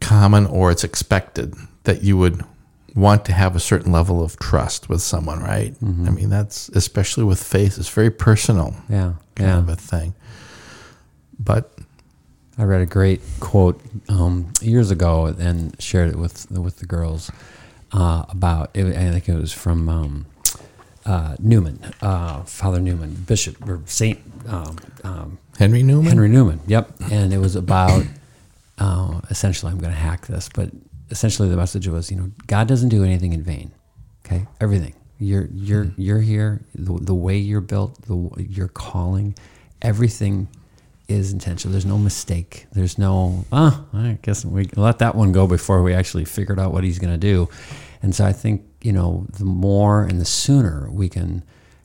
common 0.00 0.46
or 0.46 0.70
it's 0.70 0.84
expected 0.84 1.54
that 1.84 2.02
you 2.02 2.16
would 2.16 2.44
want 2.94 3.24
to 3.26 3.32
have 3.32 3.54
a 3.54 3.60
certain 3.60 3.92
level 3.92 4.22
of 4.22 4.38
trust 4.38 4.88
with 4.88 5.00
someone, 5.02 5.40
right? 5.40 5.74
I 5.82 6.10
mean, 6.10 6.30
that's 6.30 6.68
especially 6.70 7.24
with 7.24 7.40
faith. 7.42 7.78
It's 7.78 7.88
very 7.88 8.10
personal, 8.10 8.74
yeah. 8.88 9.14
kind 9.34 9.48
Yeah. 9.50 9.58
of 9.58 9.68
a 9.68 9.76
thing. 9.76 10.14
But 11.38 11.72
I 12.56 12.64
read 12.64 12.80
a 12.80 12.86
great 12.86 13.20
quote 13.40 13.80
um, 14.08 14.52
years 14.60 14.90
ago 14.90 15.26
and 15.26 15.80
shared 15.80 16.10
it 16.10 16.16
with 16.16 16.50
with 16.50 16.78
the 16.78 16.86
girls 16.86 17.30
uh, 17.92 18.24
about. 18.28 18.70
It, 18.74 18.86
I 18.96 19.10
think 19.12 19.28
it 19.28 19.36
was 19.36 19.52
from 19.52 19.88
um, 19.88 20.26
uh, 21.08 21.36
Newman, 21.38 21.80
uh, 22.02 22.42
Father 22.42 22.80
Newman, 22.80 23.14
Bishop 23.26 23.66
or 23.66 23.80
Saint 23.86 24.20
um, 24.46 24.76
um, 25.02 25.38
Henry 25.58 25.82
Newman, 25.82 26.08
Henry 26.08 26.28
Newman. 26.28 26.60
Yep, 26.66 26.92
and 27.10 27.32
it 27.32 27.38
was 27.38 27.56
about 27.56 28.04
uh, 28.78 29.20
essentially. 29.30 29.72
I'm 29.72 29.78
going 29.78 29.92
to 29.92 29.98
hack 29.98 30.26
this, 30.26 30.48
but 30.54 30.70
essentially 31.10 31.48
the 31.48 31.56
message 31.56 31.88
was, 31.88 32.10
you 32.10 32.18
know, 32.18 32.30
God 32.46 32.68
doesn't 32.68 32.90
do 32.90 33.04
anything 33.04 33.32
in 33.32 33.42
vain. 33.42 33.72
Okay, 34.24 34.46
everything 34.60 34.94
you're 35.18 35.48
you're 35.52 35.90
you're 35.96 36.20
here. 36.20 36.60
The, 36.74 36.98
the 37.00 37.14
way 37.14 37.38
you're 37.38 37.60
built, 37.60 38.00
the 38.02 38.30
your 38.38 38.68
calling, 38.68 39.34
everything 39.82 40.48
is 41.08 41.32
intentional. 41.32 41.72
There's 41.72 41.86
no 41.86 41.98
mistake. 41.98 42.66
There's 42.72 42.98
no. 42.98 43.44
Ah, 43.50 43.84
I 43.92 44.18
guess 44.22 44.44
we 44.44 44.68
let 44.76 44.98
that 45.00 45.14
one 45.14 45.32
go 45.32 45.46
before 45.46 45.82
we 45.82 45.94
actually 45.94 46.24
figured 46.24 46.60
out 46.60 46.72
what 46.72 46.84
he's 46.84 46.98
going 46.98 47.12
to 47.12 47.18
do. 47.18 47.48
And 48.02 48.14
so 48.14 48.24
I 48.24 48.32
think 48.32 48.62
you 48.82 48.92
know 48.92 49.26
the 49.30 49.44
more 49.44 50.04
and 50.04 50.20
the 50.20 50.24
sooner 50.24 50.88
we 50.90 51.08
can 51.08 51.42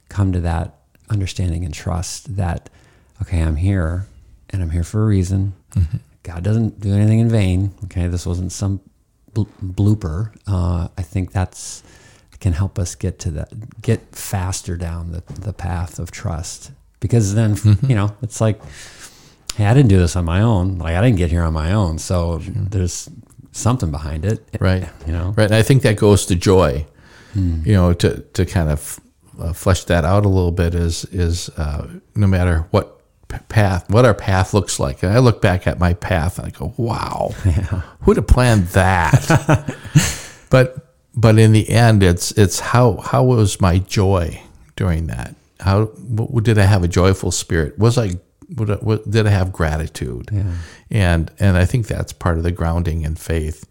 come 0.09 0.31
to 0.31 0.41
that 0.41 0.75
understanding 1.09 1.65
and 1.65 1.73
trust 1.73 2.35
that 2.37 2.69
okay, 3.21 3.41
I'm 3.41 3.55
here 3.55 4.07
and 4.49 4.61
I'm 4.61 4.69
here 4.69 4.83
for 4.83 5.03
a 5.03 5.05
reason. 5.05 5.53
God 6.23 6.43
doesn't 6.43 6.79
do 6.79 6.93
anything 6.93 7.19
in 7.19 7.29
vain. 7.29 7.73
Okay, 7.85 8.07
this 8.07 8.25
wasn't 8.25 8.51
some 8.51 8.79
bl- 9.33 9.43
blooper. 9.61 10.33
Uh, 10.47 10.87
I 10.97 11.01
think 11.01 11.31
that's 11.31 11.83
can 12.43 12.51
help 12.51 12.77
us 12.77 12.93
get 12.93 13.19
to 13.19 13.31
that, 13.31 13.81
get 13.81 14.01
faster 14.13 14.75
down 14.75 15.13
the, 15.13 15.23
the 15.39 15.53
path 15.53 15.97
of 15.97 16.11
trust. 16.11 16.73
Because 16.99 17.35
then, 17.35 17.55
you 17.87 17.95
know, 17.95 18.17
it's 18.21 18.41
like, 18.41 18.61
hey, 19.55 19.65
I 19.65 19.73
didn't 19.73 19.87
do 19.87 19.97
this 19.97 20.17
on 20.17 20.25
my 20.25 20.41
own. 20.41 20.77
Like 20.77 20.95
I 20.95 21.01
didn't 21.01 21.17
get 21.17 21.31
here 21.31 21.43
on 21.43 21.53
my 21.53 21.71
own. 21.71 21.99
So 21.99 22.39
there's 22.39 23.09
something 23.53 23.91
behind 23.91 24.25
it, 24.25 24.45
right? 24.59 24.89
You 25.07 25.13
know, 25.13 25.33
Right. 25.37 25.45
And 25.45 25.55
I 25.55 25.61
think 25.61 25.83
that 25.83 25.95
goes 25.97 26.25
to 26.27 26.35
joy. 26.35 26.85
You 27.35 27.73
know, 27.73 27.93
to 27.93 28.19
to 28.33 28.45
kind 28.45 28.69
of 28.69 28.99
uh, 29.39 29.53
flesh 29.53 29.85
that 29.85 30.05
out 30.05 30.23
a 30.23 30.29
little 30.29 30.51
bit 30.51 30.75
is 30.75 31.03
is 31.05 31.49
uh, 31.57 31.87
no 32.13 32.27
matter 32.27 32.67
what 32.69 33.01
path, 33.49 33.89
what 33.89 34.05
our 34.05 34.13
path 34.13 34.53
looks 34.53 34.79
like. 34.79 35.01
And 35.01 35.11
I 35.11 35.17
look 35.17 35.41
back 35.41 35.65
at 35.65 35.79
my 35.79 35.93
path 35.93 36.37
and 36.37 36.47
I 36.47 36.51
go, 36.51 36.75
"Wow, 36.77 37.29
who'd 38.01 38.17
have 38.17 38.27
planned 38.27 38.67
that?" 38.67 39.75
but 40.51 40.93
but 41.15 41.39
in 41.39 41.53
the 41.53 41.69
end, 41.69 42.03
it's 42.03 42.31
it's 42.33 42.59
how 42.59 42.97
how 42.97 43.23
was 43.23 43.59
my 43.59 43.79
joy 43.79 44.39
during 44.75 45.07
that? 45.07 45.35
How 45.59 45.85
did 45.85 46.59
I 46.59 46.65
have 46.65 46.83
a 46.83 46.87
joyful 46.87 47.31
spirit? 47.31 47.79
Was 47.79 47.97
I 47.97 48.11
would 48.55 48.69
uh, 48.69 48.73
I, 48.73 48.75
what, 48.77 49.09
did 49.09 49.27
I 49.27 49.29
have 49.29 49.51
gratitude? 49.51 50.29
And 50.89 51.31
and 51.39 51.57
I 51.57 51.65
think 51.65 51.87
that's 51.87 52.13
part 52.13 52.37
of 52.37 52.43
the 52.43 52.51
grounding 52.51 53.01
in 53.01 53.15
faith. 53.15 53.67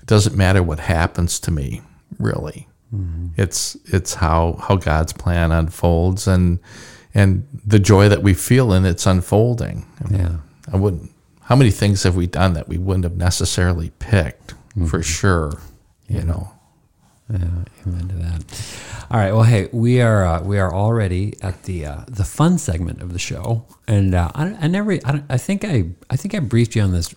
It 0.00 0.06
doesn't 0.06 0.36
matter 0.36 0.62
what 0.62 0.80
happens 0.80 1.38
to 1.40 1.50
me, 1.50 1.82
really. 2.18 2.68
Mm-hmm. 2.94 3.40
It's 3.40 3.76
it's 3.86 4.14
how 4.14 4.58
how 4.60 4.76
God's 4.76 5.12
plan 5.12 5.52
unfolds 5.52 6.26
and 6.26 6.58
and 7.14 7.46
the 7.64 7.78
joy 7.78 8.08
that 8.08 8.22
we 8.22 8.34
feel 8.34 8.72
in 8.72 8.84
its 8.84 9.06
unfolding. 9.06 9.86
I 10.04 10.08
mean, 10.08 10.20
Yeah. 10.20 10.36
I 10.72 10.76
wouldn't. 10.76 11.10
How 11.42 11.56
many 11.56 11.70
things 11.70 12.04
have 12.04 12.16
we 12.16 12.26
done 12.26 12.54
that 12.54 12.68
we 12.68 12.78
wouldn't 12.78 13.04
have 13.04 13.16
necessarily 13.16 13.90
picked 13.98 14.54
for 14.86 14.98
mm-hmm. 14.98 15.00
sure? 15.00 15.52
You 16.08 16.22
know. 16.22 16.52
Yeah, 17.32 17.38
amen 17.86 18.08
to 18.08 18.14
that. 18.16 18.44
All 19.10 19.18
right. 19.18 19.32
Well, 19.32 19.42
hey, 19.44 19.68
we 19.72 20.02
are 20.02 20.24
uh, 20.24 20.42
we 20.42 20.58
are 20.58 20.72
already 20.72 21.34
at 21.40 21.62
the 21.64 21.86
uh, 21.86 22.00
the 22.08 22.24
fun 22.24 22.58
segment 22.58 23.00
of 23.00 23.12
the 23.12 23.18
show, 23.18 23.64
and 23.88 24.14
uh, 24.14 24.30
I, 24.34 24.56
I 24.60 24.66
never. 24.68 24.92
I, 25.04 25.22
I 25.30 25.38
think 25.38 25.64
I 25.64 25.84
I 26.10 26.16
think 26.16 26.34
I 26.34 26.40
briefed 26.40 26.74
you 26.76 26.82
on 26.82 26.92
this 26.92 27.14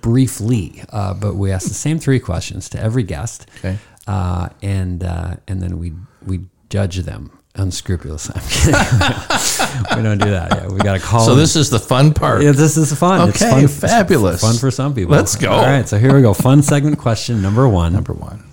briefly, 0.00 0.82
uh, 0.90 1.14
but 1.14 1.34
we 1.34 1.50
asked 1.50 1.68
the 1.68 1.74
same 1.74 1.98
three 1.98 2.20
questions 2.20 2.68
to 2.70 2.80
every 2.80 3.02
guest, 3.02 3.46
Okay. 3.58 3.78
uh, 4.06 4.50
and 4.62 5.02
uh, 5.02 5.34
and 5.48 5.60
then 5.60 5.78
we 5.78 5.94
we 6.24 6.42
judge 6.68 6.98
them 6.98 7.36
unscrupulous. 7.56 8.30
I'm 8.30 8.42
kidding. 8.48 9.96
we 9.96 10.02
don't 10.04 10.18
do 10.18 10.30
that. 10.30 10.50
Yeah, 10.52 10.68
we 10.68 10.78
got 10.78 10.94
to 10.94 11.00
call. 11.00 11.24
So 11.24 11.30
them. 11.30 11.38
this 11.40 11.56
is 11.56 11.70
the 11.70 11.80
fun 11.80 12.14
part. 12.14 12.42
Yeah, 12.42 12.52
this 12.52 12.76
is 12.76 12.92
fun. 12.94 13.28
it's 13.28 13.42
Okay, 13.42 13.66
fun, 13.66 13.68
fabulous. 13.68 14.40
Fun 14.40 14.56
for 14.56 14.70
some 14.70 14.94
people. 14.94 15.12
Let's 15.12 15.34
go. 15.36 15.50
All 15.50 15.64
right, 15.66 15.88
so 15.88 15.98
here 15.98 16.14
we 16.14 16.22
go. 16.22 16.34
Fun 16.34 16.62
segment 16.62 16.98
question 16.98 17.42
number 17.42 17.68
one. 17.68 17.92
Number 17.92 18.12
one. 18.12 18.44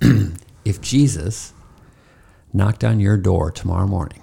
if 0.64 0.80
Jesus 0.80 1.52
knocked 2.52 2.84
on 2.84 3.00
your 3.00 3.16
door 3.16 3.50
tomorrow 3.50 3.86
morning, 3.86 4.22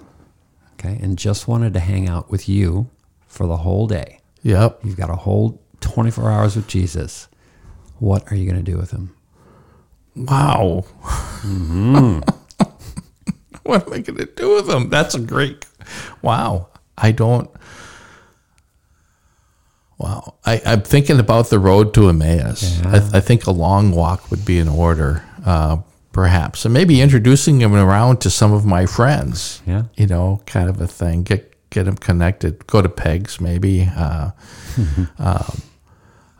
okay, 0.74 0.98
and 1.02 1.18
just 1.18 1.48
wanted 1.48 1.72
to 1.74 1.80
hang 1.80 2.08
out 2.08 2.30
with 2.30 2.48
you 2.48 2.88
for 3.26 3.46
the 3.46 3.58
whole 3.58 3.86
day, 3.86 4.20
Yep. 4.42 4.80
you've 4.84 4.96
got 4.96 5.10
a 5.10 5.16
whole 5.16 5.60
24 5.80 6.30
hours 6.30 6.56
with 6.56 6.66
Jesus, 6.68 7.28
what 7.98 8.30
are 8.30 8.36
you 8.36 8.50
going 8.50 8.62
to 8.64 8.70
do 8.70 8.78
with 8.78 8.90
him? 8.90 9.14
Wow. 10.16 10.84
Mm-hmm. 11.42 12.20
what 13.62 13.86
am 13.86 13.92
I 13.92 13.98
going 14.00 14.18
to 14.18 14.26
do 14.26 14.54
with 14.56 14.66
them? 14.66 14.88
That's 14.90 15.14
a 15.14 15.20
great. 15.20 15.64
Wow. 16.22 16.68
I 16.96 17.12
don't. 17.12 17.48
Wow. 19.98 20.34
I, 20.44 20.60
I'm 20.64 20.82
thinking 20.82 21.18
about 21.18 21.50
the 21.50 21.58
road 21.58 21.92
to 21.94 22.08
Emmaus. 22.08 22.80
I, 22.84 22.96
I 23.18 23.20
think 23.20 23.46
a 23.46 23.50
long 23.50 23.92
walk 23.92 24.30
would 24.30 24.44
be 24.44 24.58
in 24.58 24.68
order, 24.68 25.24
uh, 25.48 25.78
perhaps. 26.12 26.64
And 26.64 26.74
maybe 26.74 27.00
introducing 27.00 27.60
him 27.60 27.74
around 27.74 28.20
to 28.20 28.30
some 28.30 28.52
of 28.52 28.64
my 28.66 28.84
friends. 28.86 29.62
Yeah. 29.66 29.84
You 29.96 30.06
know, 30.06 30.42
kind 30.46 30.68
of 30.68 30.80
a 30.80 30.86
thing. 30.86 31.22
Get 31.22 31.54
get 31.70 31.84
them 31.84 31.96
connected. 31.96 32.66
Go 32.66 32.82
to 32.82 32.88
Pegs, 32.88 33.40
maybe. 33.40 33.88
Uh, 33.96 34.30
um, 35.18 35.62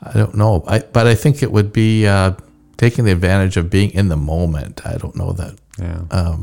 I 0.02 0.12
don't 0.12 0.34
know. 0.34 0.62
I, 0.66 0.80
but 0.80 1.06
I 1.06 1.14
think 1.14 1.42
it 1.42 1.50
would 1.50 1.72
be 1.72 2.06
uh, 2.06 2.32
taking 2.76 3.04
the 3.04 3.12
advantage 3.12 3.56
of 3.56 3.70
being 3.70 3.90
in 3.92 4.08
the 4.08 4.16
moment. 4.16 4.86
I 4.86 4.96
don't 4.96 5.16
know 5.16 5.32
that. 5.32 5.54
Yeah. 5.78 6.36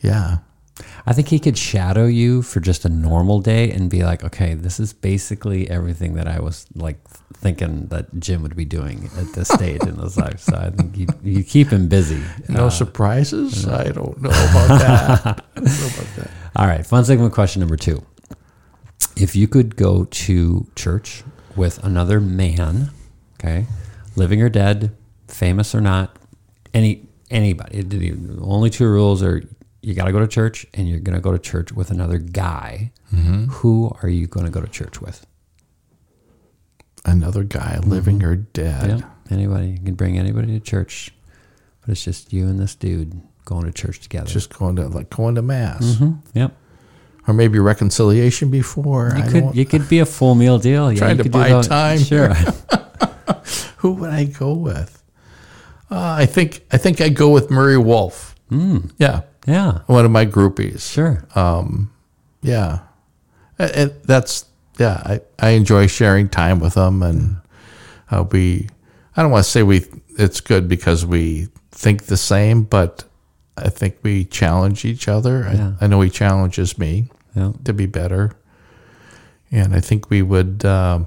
Yeah. 0.00 0.38
I 1.06 1.12
think 1.12 1.28
he 1.28 1.38
could 1.38 1.58
shadow 1.58 2.06
you 2.06 2.42
for 2.42 2.60
just 2.60 2.84
a 2.84 2.88
normal 2.88 3.40
day 3.40 3.70
and 3.70 3.90
be 3.90 4.04
like, 4.04 4.22
okay, 4.24 4.54
this 4.54 4.78
is 4.78 4.92
basically 4.92 5.68
everything 5.68 6.14
that 6.14 6.28
I 6.28 6.40
was 6.40 6.66
like 6.74 6.98
thinking 7.34 7.86
that 7.88 8.20
Jim 8.20 8.42
would 8.42 8.54
be 8.54 8.64
doing 8.64 9.10
at 9.16 9.32
this 9.32 9.48
stage 9.48 9.82
in 9.82 9.96
his 9.96 10.16
life. 10.16 10.40
So 10.40 10.56
I 10.56 10.70
think 10.70 10.96
you, 10.96 11.06
you 11.22 11.42
keep 11.42 11.68
him 11.68 11.88
busy. 11.88 12.22
No 12.48 12.66
uh, 12.66 12.70
surprises? 12.70 13.66
I 13.66 13.88
don't 13.90 14.20
know 14.22 14.30
about 14.30 14.78
that. 14.78 15.26
I 15.26 15.60
don't 15.60 15.64
know 15.64 15.86
about 15.86 16.16
that. 16.16 16.30
All 16.56 16.66
right, 16.66 16.86
fun 16.86 17.04
segment 17.04 17.32
question 17.32 17.60
number 17.60 17.76
two. 17.76 18.04
If 19.16 19.34
you 19.34 19.48
could 19.48 19.76
go 19.76 20.04
to 20.04 20.66
church 20.76 21.24
with 21.56 21.82
another 21.82 22.20
man, 22.20 22.90
okay, 23.40 23.66
living 24.16 24.40
or 24.40 24.48
dead, 24.48 24.94
famous 25.28 25.74
or 25.74 25.80
not, 25.80 26.16
any 26.72 27.08
anybody, 27.30 27.82
the 27.82 28.38
only 28.42 28.70
two 28.70 28.86
rules 28.86 29.22
are 29.22 29.42
you 29.82 29.94
got 29.94 30.04
to 30.04 30.12
go 30.12 30.20
to 30.20 30.28
church 30.28 30.64
and 30.74 30.88
you're 30.88 31.00
going 31.00 31.16
to 31.16 31.20
go 31.20 31.32
to 31.32 31.38
church 31.38 31.72
with 31.72 31.90
another 31.90 32.18
guy. 32.18 32.92
Who 33.10 33.94
are 34.02 34.08
you 34.08 34.26
going 34.26 34.46
to 34.46 34.52
go 34.52 34.60
to 34.60 34.68
church 34.68 35.00
with? 35.00 35.26
Another 37.04 37.42
guy, 37.42 37.78
living 37.84 38.22
or 38.22 38.36
dead. 38.36 39.00
Yeah, 39.00 39.08
anybody. 39.30 39.70
You 39.70 39.78
can 39.84 39.94
bring 39.94 40.18
anybody 40.18 40.58
to 40.58 40.60
church, 40.60 41.10
but 41.80 41.90
it's 41.90 42.04
just 42.04 42.32
you 42.32 42.46
and 42.46 42.60
this 42.60 42.74
dude 42.76 43.20
going 43.44 43.64
to 43.64 43.72
church 43.72 44.00
together. 44.00 44.28
Just 44.28 44.56
going 44.56 44.76
to 44.76 44.86
like 44.88 45.10
going 45.10 45.34
to 45.34 45.42
mass, 45.42 46.00
yep. 46.32 46.56
or 47.26 47.34
maybe 47.34 47.58
reconciliation 47.58 48.50
before. 48.50 49.12
You 49.16 49.22
I 49.24 49.28
could 49.28 49.56
you 49.56 49.66
could 49.66 49.88
be 49.88 49.98
a 49.98 50.06
full 50.06 50.36
meal 50.36 50.58
deal. 50.58 50.92
Yeah, 50.92 50.98
Trying 50.98 51.16
you 51.16 51.16
to 51.16 51.22
could 51.24 51.32
do 51.32 51.38
buy 51.38 51.62
time 51.62 51.98
Sure. 52.04 52.32
who 53.78 53.94
would 53.94 54.10
I 54.10 54.24
go 54.24 54.52
with? 54.52 55.02
Uh, 55.90 56.16
I 56.20 56.26
think 56.26 56.64
I 56.70 56.78
think 56.78 57.00
I'd 57.00 57.16
go 57.16 57.30
with 57.30 57.50
Murray 57.50 57.76
Wolf. 57.76 58.36
Mm. 58.48 58.92
Yeah, 58.96 59.22
yeah. 59.46 59.80
one 59.86 60.04
of 60.04 60.10
my 60.10 60.26
groupies. 60.26 60.90
Sure. 60.90 61.24
Yeah, 62.44 62.80
and, 63.58 63.92
that's 64.04 64.46
yeah. 64.78 65.00
I, 65.04 65.20
I 65.38 65.50
enjoy 65.50 65.86
sharing 65.86 66.28
time 66.28 66.58
with 66.60 66.74
them, 66.74 67.02
and 67.02 67.36
uh, 68.10 68.24
we. 68.30 68.68
I 69.16 69.22
don't 69.22 69.30
want 69.30 69.44
to 69.44 69.50
say 69.50 69.62
we. 69.62 69.84
It's 70.18 70.40
good 70.40 70.68
because 70.68 71.06
we 71.06 71.48
think 71.70 72.04
the 72.06 72.16
same, 72.16 72.64
but 72.64 73.04
I 73.56 73.68
think 73.68 73.98
we 74.02 74.24
challenge 74.24 74.84
each 74.84 75.06
other. 75.08 75.48
Yeah. 75.54 75.72
I, 75.80 75.84
I 75.84 75.86
know 75.88 76.00
he 76.00 76.10
challenges 76.10 76.78
me 76.78 77.08
Yeah. 77.36 77.52
to 77.64 77.72
be 77.72 77.86
better, 77.86 78.32
and 79.52 79.74
I 79.74 79.80
think 79.80 80.10
we 80.10 80.22
would 80.22 80.64
um, 80.64 81.06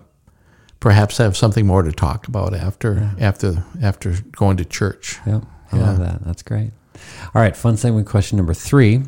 perhaps 0.80 1.18
have 1.18 1.36
something 1.36 1.68
more 1.68 1.84
to 1.84 1.92
talk 1.92 2.28
about 2.28 2.54
after 2.54 3.12
after 3.20 3.66
after 3.82 4.16
going 4.32 4.56
to 4.58 4.66
church. 4.66 5.20
Yep. 5.26 5.44
I 5.72 5.78
love 5.78 6.00
that. 6.00 6.24
That's 6.24 6.44
great. 6.44 6.72
All 7.34 7.42
right. 7.42 7.56
Fun 7.56 7.78
segment 7.78 8.08
question 8.08 8.38
number 8.38 8.54
three. 8.54 9.04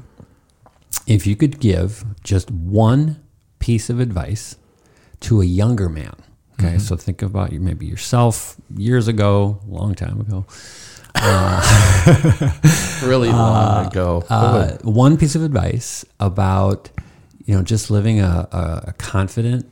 If 1.05 1.25
you 1.27 1.35
could 1.35 1.59
give 1.59 2.03
just 2.23 2.51
one 2.51 3.21
piece 3.59 3.89
of 3.89 3.99
advice 3.99 4.57
to 5.21 5.41
a 5.41 5.45
younger 5.45 5.89
man, 5.89 6.13
okay, 6.59 6.77
so 6.77 6.95
think 6.95 7.21
about 7.21 7.51
you, 7.53 7.59
maybe 7.59 7.85
yourself 7.85 8.55
years 8.75 9.07
ago, 9.07 9.59
long 9.67 9.95
time 9.95 10.19
ago, 10.21 10.45
Really 13.03 13.29
long 13.29 13.87
ago. 13.87 14.23
uh, 14.29 14.77
one 14.83 15.17
piece 15.17 15.35
of 15.35 15.43
advice 15.43 16.05
about 16.19 16.89
you 17.45 17.55
know 17.55 17.63
just 17.63 17.89
living 17.89 18.19
a, 18.19 18.47
a, 18.51 18.83
a 18.89 18.93
confident 18.97 19.71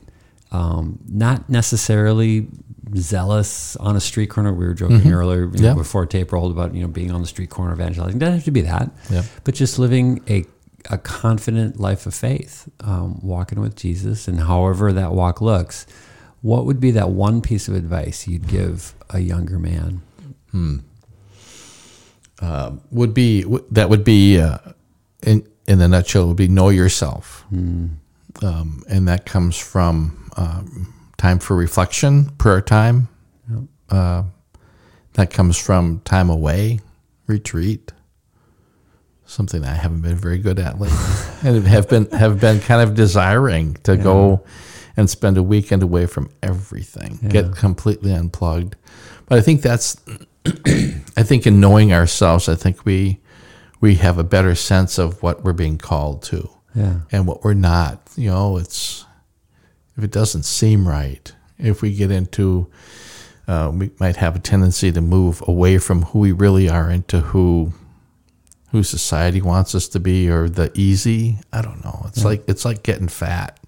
um, 0.52 0.98
not 1.08 1.48
necessarily 1.50 2.48
zealous 2.96 3.76
on 3.76 3.96
a 3.96 4.00
street 4.00 4.28
corner. 4.30 4.52
We 4.52 4.64
were 4.66 4.74
joking 4.74 5.12
earlier 5.12 5.40
you 5.40 5.46
know, 5.46 5.52
Mm-hmm. 5.52 5.64
Yeah. 5.64 5.74
before 5.74 6.06
tape 6.06 6.32
rolled 6.32 6.52
about 6.52 6.74
you 6.74 6.82
know 6.82 6.88
being 6.88 7.10
on 7.10 7.20
the 7.20 7.26
street 7.28 7.50
corner 7.50 7.72
evangelizing. 7.72 8.18
Doesn't 8.18 8.34
have 8.36 8.44
to 8.44 8.50
be 8.50 8.62
that. 8.62 8.90
Yeah. 9.10 9.22
but 9.44 9.54
just 9.54 9.78
living 9.78 10.22
a, 10.28 10.44
a 10.90 10.98
confident 10.98 11.78
life 11.80 12.06
of 12.06 12.14
faith 12.14 12.68
um, 12.80 13.20
walking 13.22 13.60
with 13.60 13.74
jesus. 13.76 14.28
And 14.28 14.40
however 14.40 14.92
that 14.92 15.12
walk 15.12 15.40
looks 15.40 15.86
what 16.42 16.64
would 16.66 16.78
be 16.80 16.92
that 16.92 17.10
one 17.10 17.40
piece 17.42 17.66
of 17.66 17.74
advice 17.74 18.28
you'd 18.28 18.46
give 18.46 18.94
a 19.10 19.18
younger 19.18 19.58
man? 19.58 20.02
Would 22.90 23.14
be 23.14 23.44
that 23.70 23.88
would 23.90 24.04
be 24.04 24.38
uh, 24.40 24.58
in 25.22 25.46
in 25.66 25.80
a 25.80 25.88
nutshell 25.88 26.28
would 26.28 26.36
be 26.36 26.48
know 26.48 26.68
yourself, 26.68 27.44
um, 27.52 27.98
and 28.88 29.08
that 29.08 29.26
comes 29.26 29.56
from 29.56 30.30
um, 30.36 30.92
time 31.16 31.38
for 31.38 31.56
reflection, 31.56 32.26
prayer 32.36 32.60
time. 32.60 33.08
Uh, 33.88 34.24
that 35.14 35.30
comes 35.30 35.56
from 35.56 36.00
time 36.00 36.28
away, 36.28 36.80
retreat. 37.26 37.92
Something 39.24 39.64
I 39.64 39.74
haven't 39.74 40.02
been 40.02 40.16
very 40.16 40.38
good 40.38 40.58
at 40.58 40.78
lately, 40.78 40.98
and 41.42 41.66
have 41.66 41.88
been 41.88 42.08
have 42.10 42.40
been 42.40 42.60
kind 42.60 42.88
of 42.88 42.94
desiring 42.94 43.74
to 43.84 43.96
go 43.96 44.44
and 44.96 45.10
spend 45.10 45.36
a 45.36 45.42
weekend 45.42 45.82
away 45.82 46.06
from 46.06 46.30
everything, 46.42 47.18
get 47.28 47.56
completely 47.56 48.12
unplugged. 48.12 48.76
But 49.26 49.38
I 49.38 49.42
think 49.42 49.62
that's 49.62 49.96
I 51.16 51.22
think 51.22 51.46
in 51.46 51.60
knowing 51.60 51.92
ourselves, 51.92 52.48
I 52.48 52.54
think 52.54 52.84
we 52.84 53.20
we 53.80 53.96
have 53.96 54.18
a 54.18 54.24
better 54.24 54.54
sense 54.54 54.98
of 54.98 55.22
what 55.22 55.42
we're 55.42 55.52
being 55.52 55.78
called 55.78 56.22
to 56.24 56.48
yeah 56.74 57.00
and 57.10 57.26
what 57.26 57.42
we're 57.42 57.54
not. 57.54 58.00
You 58.16 58.30
know, 58.30 58.58
it's 58.58 59.05
if 59.96 60.04
it 60.04 60.10
doesn't 60.10 60.44
seem 60.44 60.86
right, 60.86 61.32
if 61.58 61.82
we 61.82 61.94
get 61.94 62.10
into, 62.10 62.68
uh, 63.48 63.70
we 63.74 63.90
might 63.98 64.16
have 64.16 64.36
a 64.36 64.38
tendency 64.38 64.92
to 64.92 65.00
move 65.00 65.42
away 65.46 65.78
from 65.78 66.02
who 66.02 66.18
we 66.20 66.32
really 66.32 66.68
are 66.68 66.90
into 66.90 67.20
who 67.20 67.72
who 68.72 68.82
society 68.82 69.40
wants 69.40 69.74
us 69.74 69.88
to 69.88 70.00
be 70.00 70.28
or 70.28 70.48
the 70.48 70.70
easy. 70.74 71.38
I 71.52 71.62
don't 71.62 71.82
know. 71.84 72.04
It's 72.08 72.24
like 72.24 72.44
it's 72.48 72.64
like 72.64 72.82
getting 72.82 73.08
fat. 73.08 73.58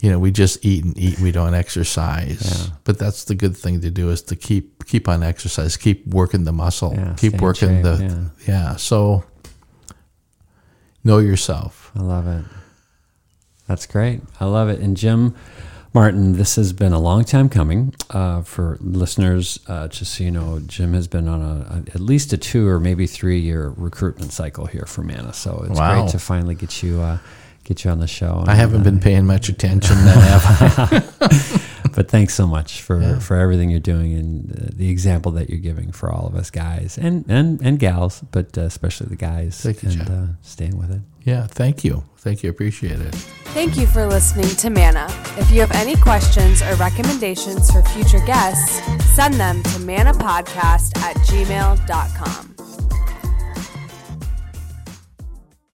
You 0.00 0.10
know, 0.10 0.18
we 0.18 0.32
just 0.32 0.62
eat 0.66 0.84
and 0.84 0.98
eat. 0.98 1.18
We 1.18 1.32
don't 1.32 1.54
exercise. 1.54 2.68
But 2.82 2.98
that's 2.98 3.24
the 3.24 3.34
good 3.34 3.56
thing 3.56 3.80
to 3.80 3.90
do 3.90 4.10
is 4.10 4.20
to 4.22 4.36
keep 4.36 4.84
keep 4.84 5.08
on 5.08 5.22
exercise, 5.22 5.78
keep 5.78 6.06
working 6.08 6.44
the 6.44 6.52
muscle, 6.52 6.92
Yeah, 6.94 7.14
keep 7.16 7.40
working 7.40 7.76
shape, 7.76 7.82
the 7.84 8.30
yeah. 8.46 8.46
yeah. 8.46 8.76
So 8.76 9.24
know 11.04 11.18
yourself. 11.18 11.90
I 11.96 12.00
love 12.02 12.26
it. 12.26 12.44
That's 13.66 13.86
great. 13.86 14.20
I 14.40 14.44
love 14.44 14.68
it. 14.68 14.80
And 14.80 14.96
Jim 14.96 15.34
Martin, 15.94 16.32
this 16.32 16.56
has 16.56 16.72
been 16.72 16.92
a 16.92 16.98
long 16.98 17.24
time 17.24 17.48
coming. 17.48 17.94
Uh, 18.10 18.42
for 18.42 18.76
listeners, 18.80 19.58
uh, 19.68 19.88
just 19.88 20.14
so 20.14 20.24
you 20.24 20.30
know, 20.30 20.60
Jim 20.66 20.92
has 20.92 21.06
been 21.08 21.28
on 21.28 21.40
a, 21.40 21.82
a 21.90 21.94
at 21.94 22.00
least 22.00 22.32
a 22.32 22.36
two 22.36 22.66
or 22.68 22.78
maybe 22.80 23.06
three 23.06 23.38
year 23.40 23.72
recruitment 23.76 24.32
cycle 24.32 24.66
here 24.66 24.84
for 24.86 25.02
Manna. 25.02 25.32
So 25.32 25.64
it's 25.68 25.78
Wow. 25.78 26.02
great 26.02 26.10
to 26.12 26.18
finally 26.18 26.54
get 26.54 26.82
you 26.82 27.00
uh, 27.00 27.18
get 27.64 27.84
you 27.84 27.90
on 27.90 28.00
the 28.00 28.06
show. 28.06 28.44
I 28.46 28.54
haven't 28.54 28.76
And, 28.76 28.84
been 28.84 29.00
paying 29.00 29.24
much 29.26 29.48
attention 29.48 29.96
then, 30.04 30.18
have 30.18 30.42
I? 30.80 31.02
uh, 31.24 31.58
but 31.94 32.08
thanks 32.08 32.34
so 32.34 32.46
much 32.46 32.82
for, 32.82 33.20
for 33.20 33.36
everything 33.36 33.70
you're 33.70 33.80
doing 33.80 34.14
and 34.14 34.50
uh, 34.52 34.70
the 34.72 34.90
example 34.90 35.32
that 35.32 35.48
you're 35.48 35.60
giving 35.60 35.92
for 35.92 36.10
all 36.10 36.26
of 36.26 36.34
us 36.34 36.50
guys 36.50 36.98
and 36.98 37.24
and, 37.28 37.60
and 37.62 37.78
gals, 37.78 38.22
but 38.30 38.56
uh, 38.58 38.62
especially 38.62 39.06
the 39.08 39.16
guys 39.16 39.60
Thank 39.60 39.82
you, 39.82 39.90
and 39.90 39.98
Jeff. 39.98 40.10
uh, 40.10 40.26
staying 40.42 40.76
with 40.76 40.90
it. 40.90 41.00
Yeah, 41.22 41.46
thank 41.46 41.84
you. 41.84 42.04
Thank 42.18 42.42
you. 42.42 42.50
Appreciate 42.50 43.00
it. 43.00 43.14
Thank 43.54 43.76
you 43.76 43.86
for 43.86 44.06
listening 44.06 44.48
to 44.56 44.70
Manna. 44.70 45.06
If 45.38 45.50
you 45.50 45.60
have 45.60 45.72
any 45.72 45.96
questions 45.96 46.60
or 46.62 46.74
recommendations 46.74 47.70
for 47.70 47.82
future 47.82 48.24
guests, 48.26 48.80
send 49.14 49.34
them 49.34 49.62
to 49.62 49.78
manapodcast 49.80 50.98
at 50.98 51.16
gmail.com. 51.16 52.54